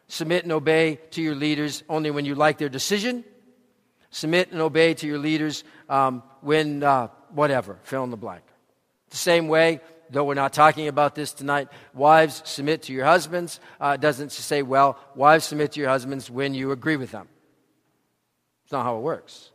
[0.07, 3.23] submit and obey to your leaders only when you like their decision.
[4.09, 8.43] Submit and obey to your leaders um, when, uh, whatever, fill in the blank.
[9.09, 13.59] The same way, though we're not talking about this tonight, wives submit to your husbands.
[13.79, 17.27] Uh, doesn't say, well, wives submit to your husbands when you agree with them.
[18.63, 19.51] It's not how it works.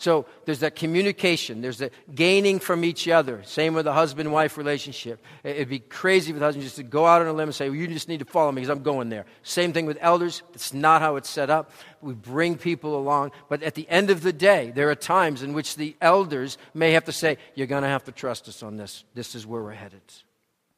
[0.00, 3.42] So there's that communication, there's that gaining from each other.
[3.44, 5.22] Same with the husband wife relationship.
[5.44, 7.68] It'd be crazy for the husband just to go out on a limb and say,
[7.68, 9.26] well, You just need to follow me because I'm going there.
[9.42, 10.42] Same thing with elders.
[10.52, 11.70] That's not how it's set up.
[12.00, 13.32] We bring people along.
[13.50, 16.92] But at the end of the day, there are times in which the elders may
[16.92, 19.04] have to say, You're going to have to trust us on this.
[19.12, 20.00] This is where we're headed.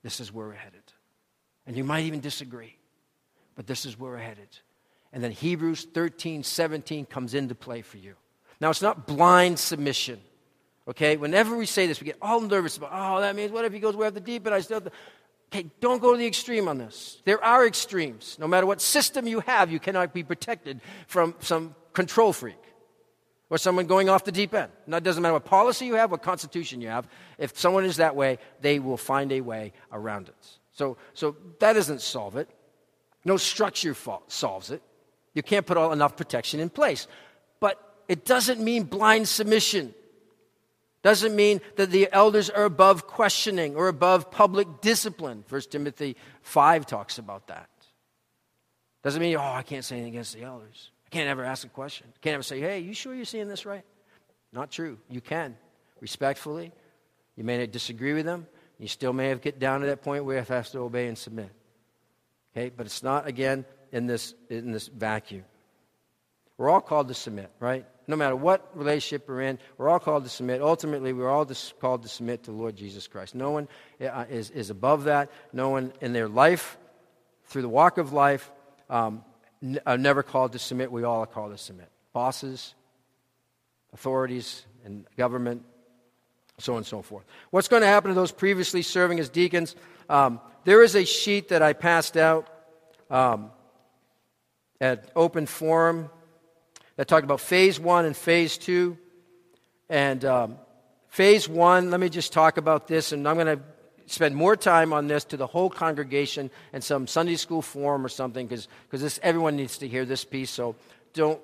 [0.02, 0.82] This is where we're headed.
[1.64, 2.76] And you might even disagree,
[3.54, 4.48] but this is where we're headed.
[5.12, 8.16] And then Hebrews 13, 17 comes into play for you.
[8.62, 10.20] Now, it's not blind submission.
[10.86, 11.16] Okay?
[11.16, 13.80] Whenever we say this, we get all nervous about, oh, that means what if he
[13.80, 14.54] goes way off the deep end?
[14.54, 14.80] I still.
[15.52, 17.20] Okay, don't go to the extreme on this.
[17.24, 18.38] There are extremes.
[18.38, 22.62] No matter what system you have, you cannot be protected from some control freak
[23.50, 24.70] or someone going off the deep end.
[24.86, 27.08] Now, it doesn't matter what policy you have, what constitution you have.
[27.38, 30.46] If someone is that way, they will find a way around it.
[30.70, 32.48] So, so that doesn't solve it.
[33.24, 33.96] No structure
[34.28, 34.82] solves it.
[35.34, 37.08] You can't put all, enough protection in place.
[37.58, 39.94] But it doesn't mean blind submission.
[41.02, 45.44] Doesn't mean that the elders are above questioning or above public discipline.
[45.48, 47.70] 1 Timothy 5 talks about that.
[49.02, 50.90] Doesn't mean, oh, I can't say anything against the elders.
[51.06, 52.06] I can't ever ask a question.
[52.14, 53.82] I can't ever say, hey, you sure you're seeing this right?
[54.52, 54.98] Not true.
[55.08, 55.56] You can,
[56.00, 56.70] respectfully.
[57.34, 58.46] You may disagree with them.
[58.78, 61.16] You still may have get down to that point where you have to obey and
[61.16, 61.50] submit.
[62.54, 65.44] Okay, but it's not again in this in this vacuum.
[66.58, 67.86] We're all called to submit, right?
[68.06, 70.60] No matter what relationship we're in, we're all called to submit.
[70.60, 71.46] Ultimately, we're all
[71.80, 73.34] called to submit to the Lord Jesus Christ.
[73.34, 73.68] No one
[74.00, 75.30] uh, is, is above that.
[75.52, 76.78] No one in their life,
[77.46, 78.50] through the walk of life,
[78.90, 79.24] um,
[79.62, 80.90] n- are never called to submit.
[80.90, 81.88] We all are called to submit.
[82.12, 82.74] Bosses,
[83.92, 85.64] authorities, and government,
[86.58, 87.24] so on and so forth.
[87.50, 89.76] What's going to happen to those previously serving as deacons?
[90.08, 92.48] Um, there is a sheet that I passed out
[93.10, 93.50] um,
[94.80, 96.10] at open forum
[96.96, 98.98] that talked about phase one and phase two.
[99.88, 100.58] And um,
[101.08, 103.62] phase one, let me just talk about this, and I'm going to
[104.06, 108.08] spend more time on this to the whole congregation and some Sunday school forum or
[108.08, 110.50] something, because this everyone needs to hear this piece.
[110.50, 110.76] So
[111.14, 111.40] don't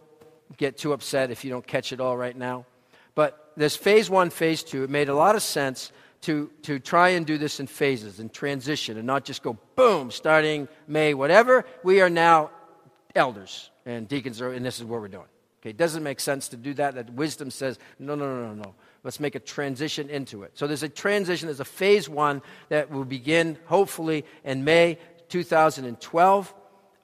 [0.56, 2.66] get too upset if you don't catch it all right now.
[3.14, 5.92] But this phase one, phase two, it made a lot of sense
[6.22, 10.10] to, to try and do this in phases, and transition, and not just go boom,
[10.10, 11.64] starting May, whatever.
[11.84, 12.50] We are now
[13.14, 15.28] elders and deacons, are, and this is what we're doing.
[15.60, 16.94] Okay, it doesn't make sense to do that.
[16.94, 18.74] That wisdom says, no, no, no, no, no.
[19.02, 20.52] Let's make a transition into it.
[20.54, 24.98] So there's a transition, there's a phase one that will begin hopefully in May
[25.28, 26.54] 2012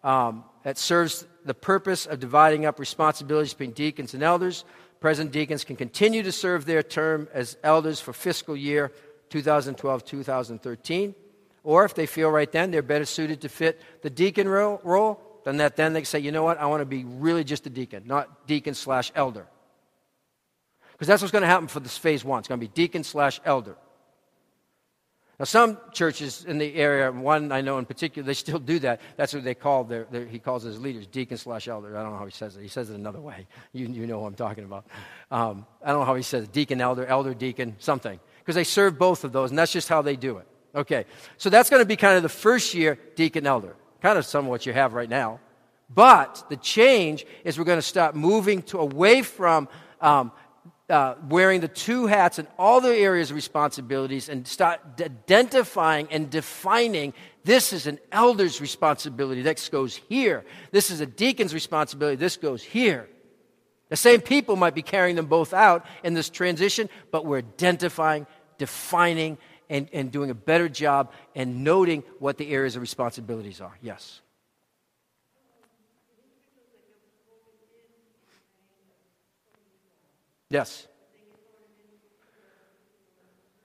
[0.05, 4.65] um, that serves the purpose of dividing up responsibilities between deacons and elders.
[5.01, 8.93] Present deacons can continue to serve their term as elders for fiscal year
[9.31, 11.15] 2012 2013.
[11.65, 15.34] Or if they feel right then they're better suited to fit the deacon role, role
[15.45, 17.71] then that then they say, you know what, I want to be really just a
[17.71, 19.47] deacon, not deacon slash elder.
[20.93, 22.39] Because that's what's going to happen for this phase one.
[22.39, 23.77] It's going to be deacon slash elder.
[25.39, 29.01] Now, some churches in the area, one I know in particular, they still do that.
[29.17, 31.97] That's what they call their, their he calls his leaders, deacon slash elder.
[31.97, 32.63] I don't know how he says it.
[32.63, 33.49] He says it another way.
[33.73, 34.87] You, you know what I'm talking about.
[35.33, 36.53] Um, I don't know how he says it.
[36.53, 38.21] Deacon, elder, elder, deacon, something.
[38.39, 40.47] Because they serve both of those, and that's just how they do it.
[40.77, 41.05] Okay,
[41.37, 43.75] so that's going to be kind of the first year deacon, elder.
[44.05, 45.41] Kind of some of what you have right now.
[45.89, 49.67] But the change is we're going to start moving to away from
[49.99, 50.31] um,
[50.91, 56.29] uh, wearing the two hats in all the areas of responsibilities and start identifying and
[56.29, 59.41] defining this is an elder's responsibility.
[59.41, 60.45] This goes here.
[60.71, 62.17] This is a deacon's responsibility.
[62.17, 63.09] This goes here.
[63.89, 68.27] The same people might be carrying them both out in this transition, but we're identifying,
[68.59, 69.39] defining,
[69.69, 73.77] and, and doing a better job and noting what the areas of responsibilities are.
[73.83, 74.21] Yes.
[80.51, 80.87] Yes.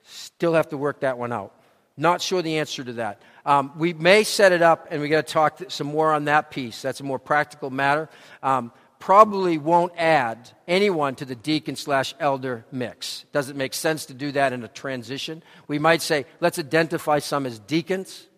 [0.02, 1.54] Still have to work that one out.
[1.96, 3.20] Not sure the answer to that.
[3.44, 6.50] Um, we may set it up, and we got to talk some more on that
[6.50, 6.80] piece.
[6.82, 8.08] That's a more practical matter.
[8.42, 13.24] Um, probably won't add anyone to the deacon slash elder mix.
[13.32, 15.42] Does it make sense to do that in a transition?
[15.66, 18.28] We might say, let's identify some as deacons,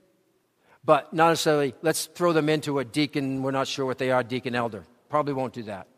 [0.85, 3.43] but not necessarily let's throw them into a deacon.
[3.43, 4.85] We're not sure what they are, deacon elder.
[5.11, 5.89] Probably won't do that.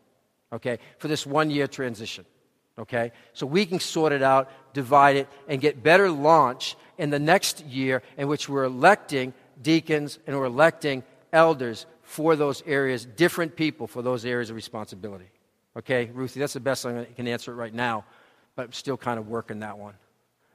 [0.51, 2.25] Okay, for this one year transition.
[2.77, 3.11] Okay?
[3.33, 7.63] So we can sort it out, divide it, and get better launch in the next
[7.65, 13.87] year in which we're electing deacons and we're electing elders for those areas, different people
[13.87, 15.25] for those areas of responsibility.
[15.75, 18.05] Okay, Ruthie, that's the best I can answer it right now,
[18.55, 19.95] but I'm still kind of working that one.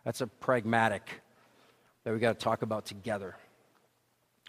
[0.05, 1.03] That's a pragmatic
[2.05, 3.36] that we got to talk about together.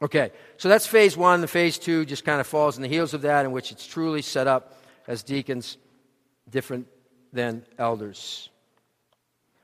[0.01, 1.41] Okay, so that's phase one.
[1.41, 3.85] The phase two just kind of falls in the heels of that, in which it's
[3.85, 5.77] truly set up as deacons,
[6.49, 6.87] different
[7.33, 8.49] than elders.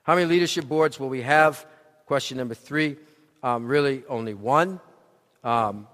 [0.03, 1.65] How many leadership boards will we have?
[2.05, 2.97] Question number three.
[3.43, 4.79] Um, really, only one.
[5.43, 5.87] Um,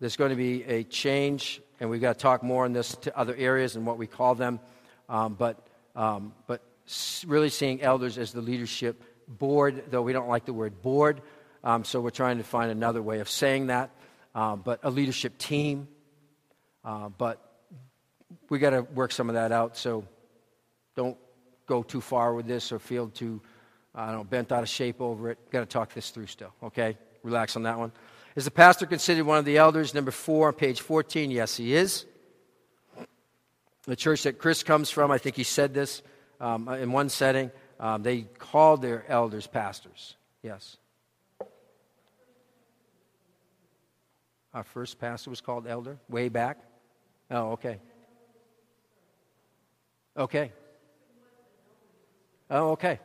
[0.00, 3.18] there's going to be a change, and we've got to talk more on this to
[3.18, 4.60] other areas and what we call them.
[5.08, 6.62] Um, but, um, but
[7.26, 11.20] really seeing elders as the leadership board, though we don't like the word board,
[11.64, 13.90] um, so we're trying to find another way of saying that.
[14.34, 15.88] Um, but a leadership team.
[16.84, 17.44] Uh, but
[18.48, 19.76] we got to work some of that out.
[19.76, 20.04] So
[20.96, 21.16] don't
[21.66, 23.40] go too far with this or feel too,
[23.94, 25.50] I don't know, bent out of shape over it.
[25.50, 26.96] Got to talk this through still, okay?
[27.22, 27.92] Relax on that one.
[28.38, 29.94] Is the pastor considered one of the elders?
[29.94, 32.06] Number four on page 14, yes, he is.
[33.82, 36.02] The church that Chris comes from, I think he said this
[36.40, 40.14] um, in one setting, um, they called their elders pastors.
[40.40, 40.76] Yes.
[44.54, 46.58] Our first pastor was called elder way back.
[47.32, 47.80] Oh, okay.
[50.16, 50.52] Okay.
[52.48, 53.00] Oh, okay.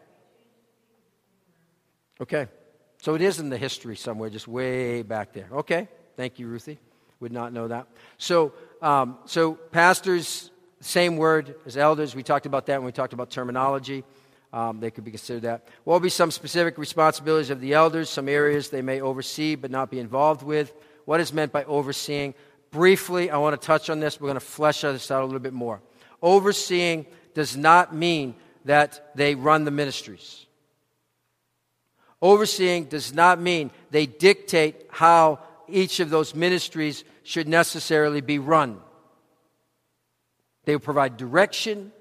[2.22, 2.48] Okay.
[3.04, 5.49] So it is in the history somewhere, just way back there.
[5.51, 5.89] Okay.
[6.16, 6.80] Thank you, Ruthie.
[7.20, 7.88] Would not know that.
[8.18, 12.16] So, um, so pastors, same word as elders.
[12.16, 14.06] We talked about that when we talked about terminology.
[14.54, 15.68] Um, they could be considered that.
[15.84, 18.10] What will be some specific responsibilities of the elders?
[18.10, 20.74] Some areas they may oversee but not be involved with.
[21.04, 22.34] What is meant by overseeing?
[22.72, 24.22] Briefly, I want to touch on this.
[24.22, 25.82] We're going to flesh this out a little bit more.
[26.22, 30.45] Overseeing does not mean that they run the ministries.
[32.24, 38.80] Overseeing does not mean they dictate how each of those ministries should necessarily be run.
[40.63, 41.91] They will provide direction.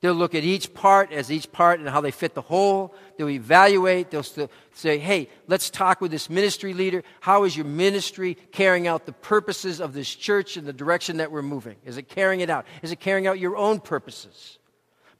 [0.00, 2.94] They'll look at each part as each part and how they fit the whole.
[3.18, 4.10] They'll evaluate.
[4.10, 4.24] They'll
[4.72, 7.02] say, hey, let's talk with this ministry leader.
[7.20, 11.30] How is your ministry carrying out the purposes of this church in the direction that
[11.30, 11.76] we're moving?
[11.84, 12.64] Is it carrying it out?
[12.80, 14.58] Is it carrying out your own purposes?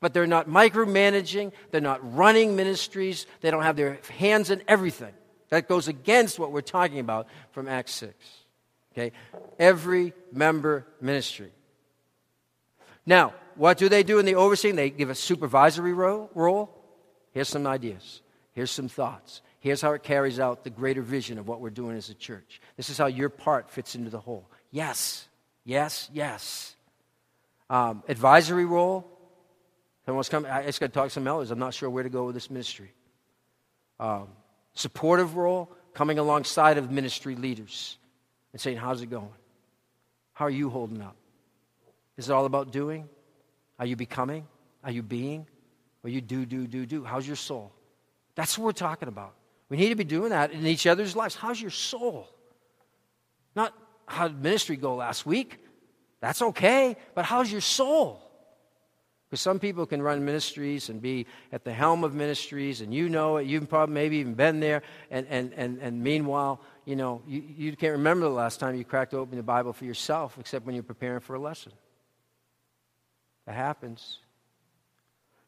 [0.03, 5.15] But they're not micromanaging, they're not running ministries, they don't have their hands in everything.
[5.49, 8.13] That goes against what we're talking about from Acts 6.
[8.93, 9.13] Okay?
[9.61, 11.53] Every member ministry.
[13.07, 14.75] Now, what do they do in the overseeing?
[14.75, 16.71] They give a supervisory role.
[17.31, 18.23] Here's some ideas.
[18.55, 19.41] Here's some thoughts.
[19.61, 22.61] Here's how it carries out the greater vision of what we're doing as a church.
[22.77, 24.49] This is how your part fits into the whole.
[24.73, 25.29] Yes,
[25.65, 26.75] yes, yes.
[27.71, 29.07] Um, advisory role,
[30.05, 31.51] Someone's coming, I just got to talk to some elders.
[31.51, 32.93] I'm not sure where to go with this ministry.
[34.01, 34.29] Um,
[34.75, 37.99] supportive role, coming alongside of ministry leaders
[38.53, 39.29] and saying, How's it going?
[40.33, 41.17] How are you holding up?
[42.17, 43.09] Is it all about doing?
[43.79, 44.47] Are you becoming?
[44.83, 45.47] Are you being?
[46.03, 47.05] Or you do, do, do, do?
[47.05, 47.73] How's your soul?
[48.35, 49.35] That's what we're talking about.
[49.69, 51.35] We need to be doing that in each other's lives.
[51.35, 52.29] How's your soul?
[53.55, 53.73] Not
[54.07, 55.59] how did ministry go last week?
[56.21, 58.21] That's okay, but how's your soul?
[59.33, 63.09] Because some people can run ministries and be at the helm of ministries, and you
[63.09, 63.47] know it.
[63.47, 64.83] You've probably maybe even been there.
[65.11, 68.85] And, and, and, and meanwhile, you know, you, you can't remember the last time you
[68.85, 71.73] cracked open the Bible for yourself, except when you're preparing for a lesson.
[73.47, 74.19] That happens.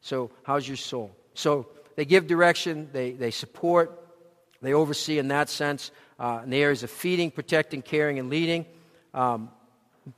[0.01, 1.15] So, how's your soul?
[1.35, 3.91] So, they give direction, they, they support,
[4.63, 8.65] they oversee in that sense, uh, in the areas of feeding, protecting, caring, and leading.
[9.13, 9.51] Um,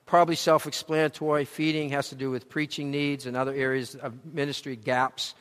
[0.06, 1.46] probably self explanatory.
[1.46, 5.36] Feeding has to do with preaching needs and other areas of ministry gaps.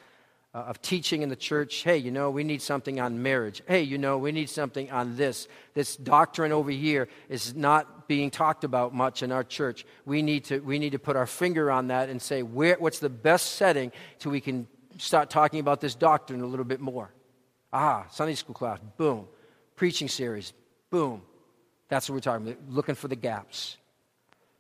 [0.55, 3.63] Uh, of teaching in the church, hey, you know, we need something on marriage.
[3.69, 5.49] Hey, you know, we need something on this.
[5.75, 9.85] This doctrine over here is not being talked about much in our church.
[10.07, 13.01] We need to, we need to put our finger on that and say, where, what's
[13.01, 14.67] the best setting so we can
[14.97, 17.11] start talking about this doctrine a little bit more?
[17.71, 19.27] Ah, Sunday school class, boom.
[19.75, 20.55] Preaching series,
[20.89, 21.21] boom.
[21.91, 23.77] That's what we're talking about, looking for the gaps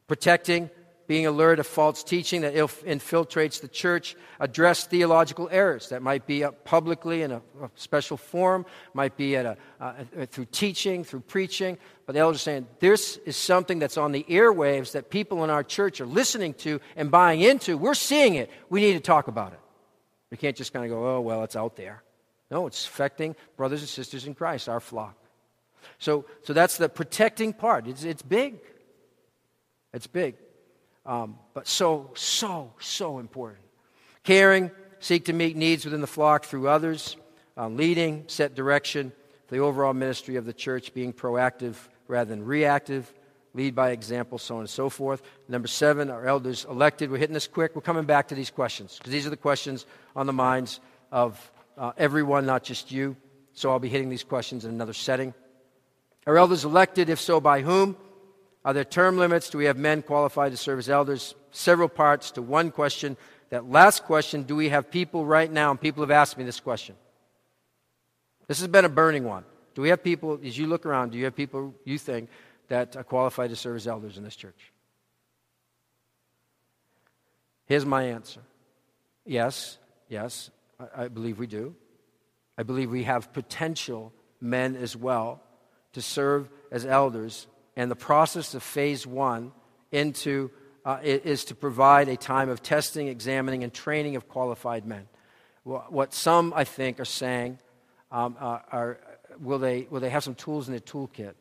[0.07, 0.71] protecting,
[1.07, 6.45] being alert of false teaching that infiltrates the church, address theological errors that might be
[6.65, 7.43] publicly in a,
[7.77, 9.93] special forum, might be at a, uh,
[10.27, 11.79] through teaching, through preaching.
[12.07, 15.63] But the elders saying this is something that's on the airwaves that people in our
[15.63, 17.77] church are listening to and buying into.
[17.77, 18.51] We're seeing it.
[18.69, 19.61] We need to talk about it.
[20.31, 22.03] We can't just kind of go, oh, well, it's out there.
[22.51, 25.17] No, it's affecting brothers and sisters in Christ, our flock.
[25.99, 27.87] So, so that's the protecting part.
[27.87, 28.57] It's, it's big.
[29.97, 30.37] It's big.
[31.05, 33.63] Um, but so, so, so important.
[34.23, 34.71] Caring,
[35.01, 37.17] seek to meet needs within the flock through others,
[37.57, 39.13] uh, leading, set direction
[39.49, 41.77] the overall ministry of the church, being proactive
[42.09, 43.13] rather than reactive,
[43.55, 45.23] lead by example, so on and so forth.
[45.49, 47.11] Number seven, our elders elected.
[47.11, 47.75] We're hitting this quick.
[47.75, 50.81] We're coming back to these questions because these are the questions on the minds
[51.13, 53.17] of uh, everyone, not just you.
[53.53, 55.33] So I'll be hitting these questions in another setting.
[56.27, 57.09] Are elders elected?
[57.09, 57.97] If so, by whom?
[58.67, 59.49] Are there term limits?
[59.49, 61.37] Do we have men qualified to serve as elders?
[61.53, 63.17] Several parts to one question.
[63.51, 66.59] That last question do we have people right now, and people have asked me this
[66.59, 66.97] question.
[68.49, 69.45] This has been a burning one.
[69.77, 72.29] Do we have people, as you look around, do you have people you think
[72.67, 74.73] that are qualified to serve as elders in this church?
[77.67, 78.41] Here's my answer
[79.25, 80.51] yes, yes,
[80.81, 81.77] I, I believe we do.
[82.59, 85.41] I believe we have potential men as well
[85.93, 87.47] to serve as elders
[87.77, 89.53] and the process of phase one
[89.93, 90.51] into
[90.85, 95.09] uh, is to provide a time of testing, examining, and training of qualified men.
[95.65, 97.59] What some, I think, are saying
[98.13, 98.99] um, uh, are
[99.41, 101.35] will they, will they have some tools in their toolkit?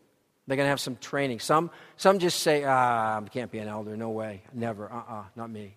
[0.47, 1.39] They're going to have some training.
[1.39, 3.95] Some, some just say, ah, I can't be an elder.
[3.95, 4.41] No way.
[4.53, 4.91] Never.
[4.91, 5.75] Uh uh-uh, uh not me.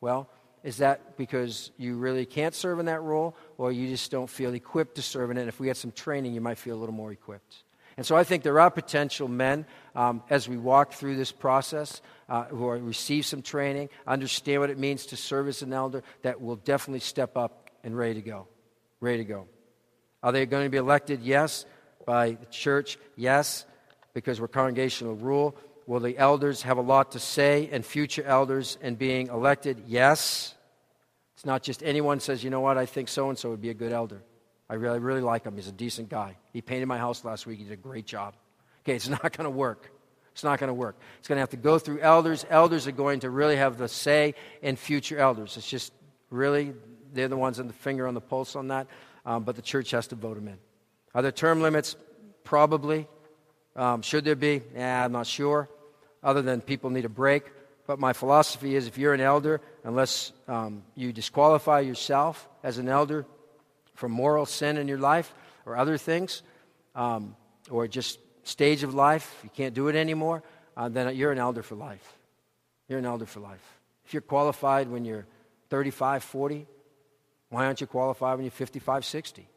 [0.00, 0.28] Well,
[0.62, 4.54] is that because you really can't serve in that role, or you just don't feel
[4.54, 5.48] equipped to serve in it?
[5.48, 7.62] If we had some training, you might feel a little more equipped.
[7.98, 12.00] And so I think there are potential men um, as we walk through this process
[12.28, 16.04] uh, who are, receive some training, understand what it means to serve as an elder,
[16.22, 18.46] that will definitely step up and ready to go.
[19.00, 19.48] Ready to go.
[20.22, 21.22] Are they going to be elected?
[21.22, 21.66] Yes.
[22.06, 22.98] By the church?
[23.16, 23.66] Yes.
[24.14, 25.56] Because we're congregational rule.
[25.88, 29.82] Will the elders have a lot to say and future elders in being elected?
[29.88, 30.54] Yes.
[31.34, 33.70] It's not just anyone says, you know what, I think so and so would be
[33.70, 34.22] a good elder.
[34.70, 35.56] I really, really like him.
[35.56, 36.36] He's a decent guy.
[36.52, 37.58] He painted my house last week.
[37.58, 38.34] He did a great job.
[38.84, 39.90] Okay, it's not going to work.
[40.32, 40.96] It's not going to work.
[41.18, 42.46] It's going to have to go through elders.
[42.48, 45.56] Elders are going to really have the say in future elders.
[45.56, 45.92] It's just
[46.30, 46.74] really,
[47.12, 48.86] they're the ones on the finger on the pulse on that,
[49.26, 50.58] um, but the church has to vote them in.
[51.14, 51.96] Are there term limits?
[52.44, 53.08] Probably.
[53.74, 54.62] Um, should there be?
[54.74, 55.68] Yeah, I'm not sure,
[56.22, 57.44] other than people need a break.
[57.86, 62.88] But my philosophy is if you're an elder, unless um, you disqualify yourself as an
[62.88, 63.24] elder,
[63.98, 65.34] from moral sin in your life
[65.66, 66.42] or other things,
[66.94, 67.34] um,
[67.68, 70.44] or just stage of life, you can't do it anymore,
[70.76, 72.16] uh, then you're an elder for life.
[72.86, 73.80] You're an elder for life.
[74.06, 75.26] If you're qualified when you're
[75.70, 76.66] 35, 40,
[77.48, 79.48] why aren't you qualified when you're 55, 60?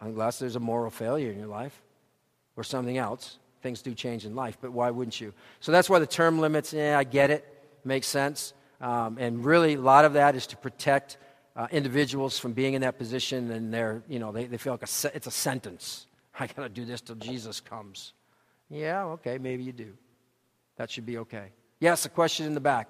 [0.00, 1.80] Unless there's a moral failure in your life
[2.56, 3.38] or something else.
[3.62, 5.32] Things do change in life, but why wouldn't you?
[5.60, 7.42] So that's why the term limits, yeah, I get it,
[7.84, 8.52] makes sense.
[8.82, 11.16] Um, and really, a lot of that is to protect
[11.54, 14.82] uh, individuals from being in that position and they're, you know, they, they feel like
[14.82, 16.06] a se- it's a sentence.
[16.38, 18.12] I got to do this till Jesus comes.
[18.70, 19.92] Yeah, okay, maybe you do.
[20.76, 21.48] That should be okay.
[21.78, 22.88] Yes, a question in the back.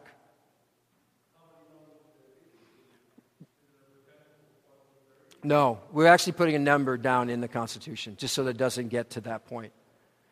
[5.44, 8.88] No, we're actually putting a number down in the Constitution just so that it doesn't
[8.88, 9.72] get to that point.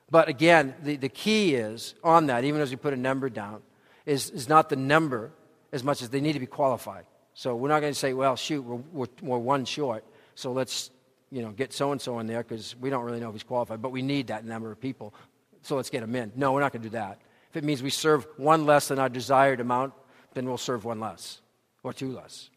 [0.08, 3.62] But again, the, the key is on that, even as we put a number down,
[4.06, 5.32] is, is not the number
[5.72, 7.06] as much as they need to be qualified.
[7.34, 10.04] So we're not going to say, well, shoot, we're, we're, we're one short,
[10.34, 10.90] so let's
[11.30, 13.42] you know, get so and so in there because we don't really know if he's
[13.42, 15.14] qualified, but we need that number of people,
[15.62, 16.32] so let's get him in.
[16.34, 17.18] No, we're not going to do that.
[17.50, 19.92] If it means we serve one less than our desired amount,
[20.34, 21.40] then we'll serve one less
[21.82, 22.50] or two less.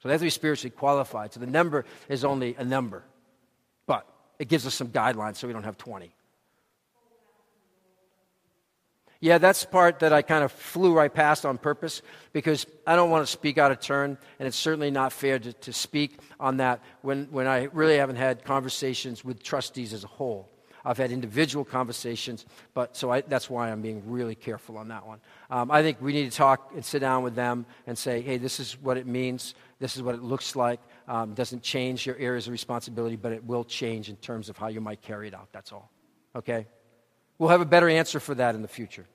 [0.00, 1.32] So they have to be spiritually qualified.
[1.32, 3.04] So the number is only a number,
[3.86, 4.06] but
[4.38, 6.12] it gives us some guidelines so we don't have 20.
[9.24, 12.02] Yeah, that's the part that I kind of flew right past on purpose
[12.34, 15.50] because I don't want to speak out of turn, and it's certainly not fair to,
[15.50, 20.08] to speak on that when, when I really haven't had conversations with trustees as a
[20.08, 20.50] whole.
[20.84, 22.44] I've had individual conversations,
[22.74, 25.20] but so I, that's why I'm being really careful on that one.
[25.48, 28.36] Um, I think we need to talk and sit down with them and say, hey,
[28.36, 30.80] this is what it means, this is what it looks like.
[31.08, 34.66] Um, doesn't change your areas of responsibility, but it will change in terms of how
[34.66, 35.48] you might carry it out.
[35.50, 35.90] That's all.
[36.36, 36.66] Okay?
[37.38, 39.06] We'll have a better answer for that in the future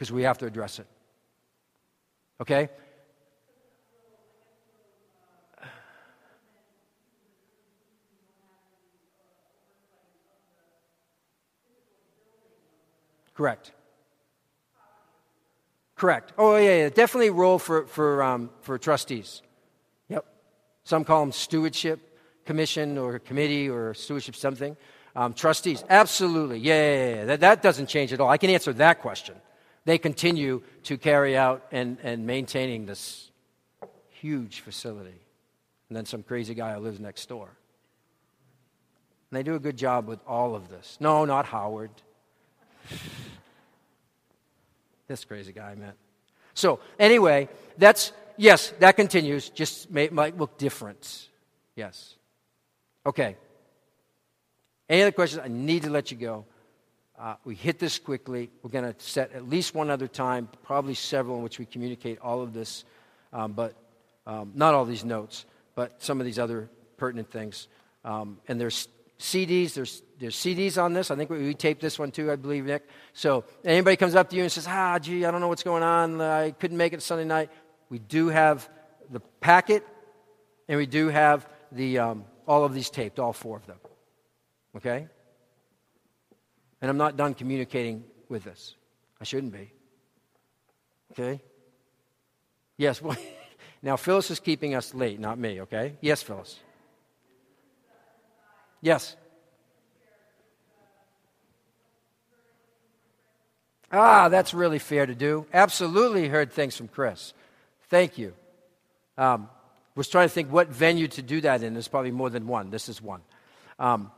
[0.00, 0.86] because we have to address it.
[2.40, 2.70] Okay?
[13.34, 13.72] Correct.
[15.96, 16.32] Correct.
[16.38, 16.88] Oh, yeah, yeah.
[16.88, 19.42] Definitely role for, for, um, for trustees.
[20.08, 20.24] Yep.
[20.84, 22.00] Some call them stewardship
[22.46, 24.78] commission or committee or stewardship something.
[25.14, 26.58] Um, trustees, absolutely.
[26.60, 27.24] Yeah, yeah, yeah.
[27.26, 28.30] That, that doesn't change at all.
[28.30, 29.34] I can answer that question
[29.84, 33.30] they continue to carry out and, and maintaining this
[34.10, 35.20] huge facility.
[35.88, 37.48] And then some crazy guy who lives next door.
[39.30, 40.96] And they do a good job with all of this.
[41.00, 41.90] No, not Howard.
[45.08, 45.94] this crazy guy, man.
[46.54, 51.28] So, anyway, that's, yes, that continues, just may, might look different.
[51.74, 52.14] Yes.
[53.06, 53.36] Okay.
[54.88, 55.42] Any other questions?
[55.44, 56.44] I need to let you go.
[57.20, 58.50] Uh, we hit this quickly.
[58.62, 62.18] We're going to set at least one other time, probably several, in which we communicate
[62.20, 62.84] all of this,
[63.34, 63.74] um, but
[64.26, 65.44] um, not all these notes,
[65.74, 67.68] but some of these other pertinent things.
[68.06, 69.74] Um, and there's CDs.
[69.74, 71.10] There's there's CDs on this.
[71.10, 72.88] I think we, we taped this one too, I believe, Nick.
[73.12, 75.82] So anybody comes up to you and says, "Ah, gee, I don't know what's going
[75.82, 76.22] on.
[76.22, 77.50] I couldn't make it Sunday night."
[77.90, 78.66] We do have
[79.10, 79.86] the packet,
[80.68, 83.76] and we do have the um, all of these taped, all four of them.
[84.74, 85.06] Okay.
[86.80, 88.74] And I'm not done communicating with this.
[89.20, 89.72] I shouldn't be.
[91.12, 91.40] Okay?
[92.76, 93.02] Yes.
[93.10, 93.16] Well,
[93.82, 95.96] now, Phyllis is keeping us late, not me, okay?
[96.02, 96.58] Yes, Phyllis.
[98.82, 99.16] Yes.
[103.90, 105.46] Ah, that's really fair to do.
[105.52, 107.32] Absolutely heard things from Chris.
[107.88, 108.34] Thank you.
[109.16, 109.48] Um,
[109.94, 111.72] was trying to think what venue to do that in.
[111.72, 112.70] There's probably more than one.
[112.70, 113.22] This is one.
[113.78, 114.12] Um,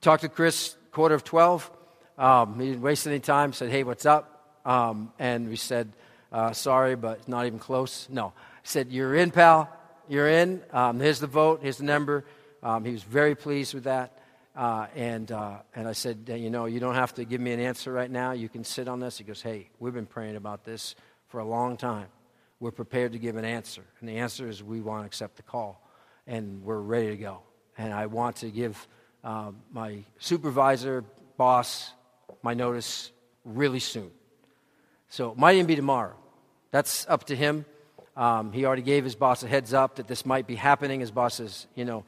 [0.00, 1.70] to Chris quarter of 12.
[2.16, 4.60] Um, he didn't waste any time, said, Hey, what's up?
[4.64, 5.92] Um, and we said,
[6.32, 8.08] uh, Sorry, but not even close.
[8.10, 8.28] No.
[8.36, 9.68] I said, You're in, pal.
[10.08, 10.62] You're in.
[10.72, 11.60] Um, here's the vote.
[11.62, 12.24] Here's the number.
[12.62, 14.18] Um, he was very pleased with that.
[14.56, 17.60] Uh, and, uh, and I said, You know, you don't have to give me an
[17.60, 18.32] answer right now.
[18.32, 19.18] You can sit on this.
[19.18, 20.94] He goes, Hey, we've been praying about this
[21.28, 22.06] for a long time.
[22.60, 23.82] We're prepared to give an answer.
[24.00, 25.80] And the answer is we want to accept the call.
[26.26, 27.40] And we're ready to go.
[27.76, 28.86] And I want to give
[29.24, 31.04] uh, my supervisor,
[31.36, 31.90] boss,
[32.42, 33.12] my notice
[33.44, 34.10] really soon.
[35.08, 36.16] So it might even be tomorrow.
[36.70, 37.64] That's up to him.
[38.16, 41.00] Um, he already gave his boss a heads up that this might be happening.
[41.00, 42.04] His boss says, you know,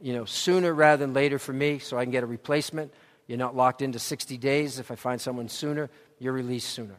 [0.00, 2.92] you know, sooner rather than later for me, so I can get a replacement.
[3.26, 4.78] You're not locked into 60 days.
[4.78, 6.96] If I find someone sooner, you're released sooner.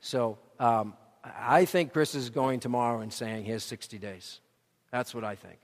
[0.00, 0.94] So um,
[1.24, 4.40] I think Chris is going tomorrow and saying, here's 60 days.
[4.90, 5.58] That's what I think.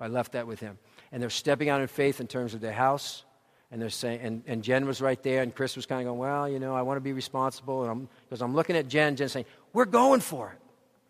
[0.00, 0.78] I left that with him.
[1.12, 3.24] And they're stepping out in faith in terms of their house,
[3.72, 6.18] and they're saying, and, and Jen was right there, and Chris was kind of going,
[6.18, 7.82] well, you know, I want to be responsible.
[7.82, 10.58] And I'm, because I'm looking at Jen, Jen saying, we're going for it.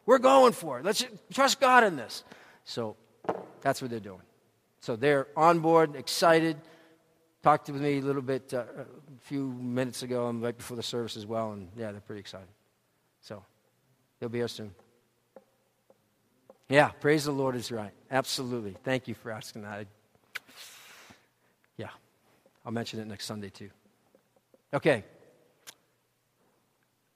[0.06, 0.84] We're going for it.
[0.84, 2.22] Let's trust God in this.
[2.64, 2.96] So
[3.62, 4.22] that's what they're doing.
[4.78, 6.56] So they're on board, excited.
[7.42, 8.86] Talked with me a little bit uh, a
[9.22, 12.46] few minutes ago and right before the service as well, and yeah, they're pretty excited.
[13.22, 13.44] So
[14.20, 14.72] they'll be here soon.
[16.68, 17.92] Yeah, praise the Lord is right.
[18.08, 18.76] Absolutely.
[18.84, 19.88] Thank you for asking that.
[22.64, 23.70] I'll mention it next Sunday too.
[24.72, 25.04] Okay.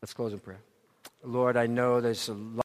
[0.02, 0.60] Let's close in prayer.
[1.22, 2.62] Lord, I know there's a lot.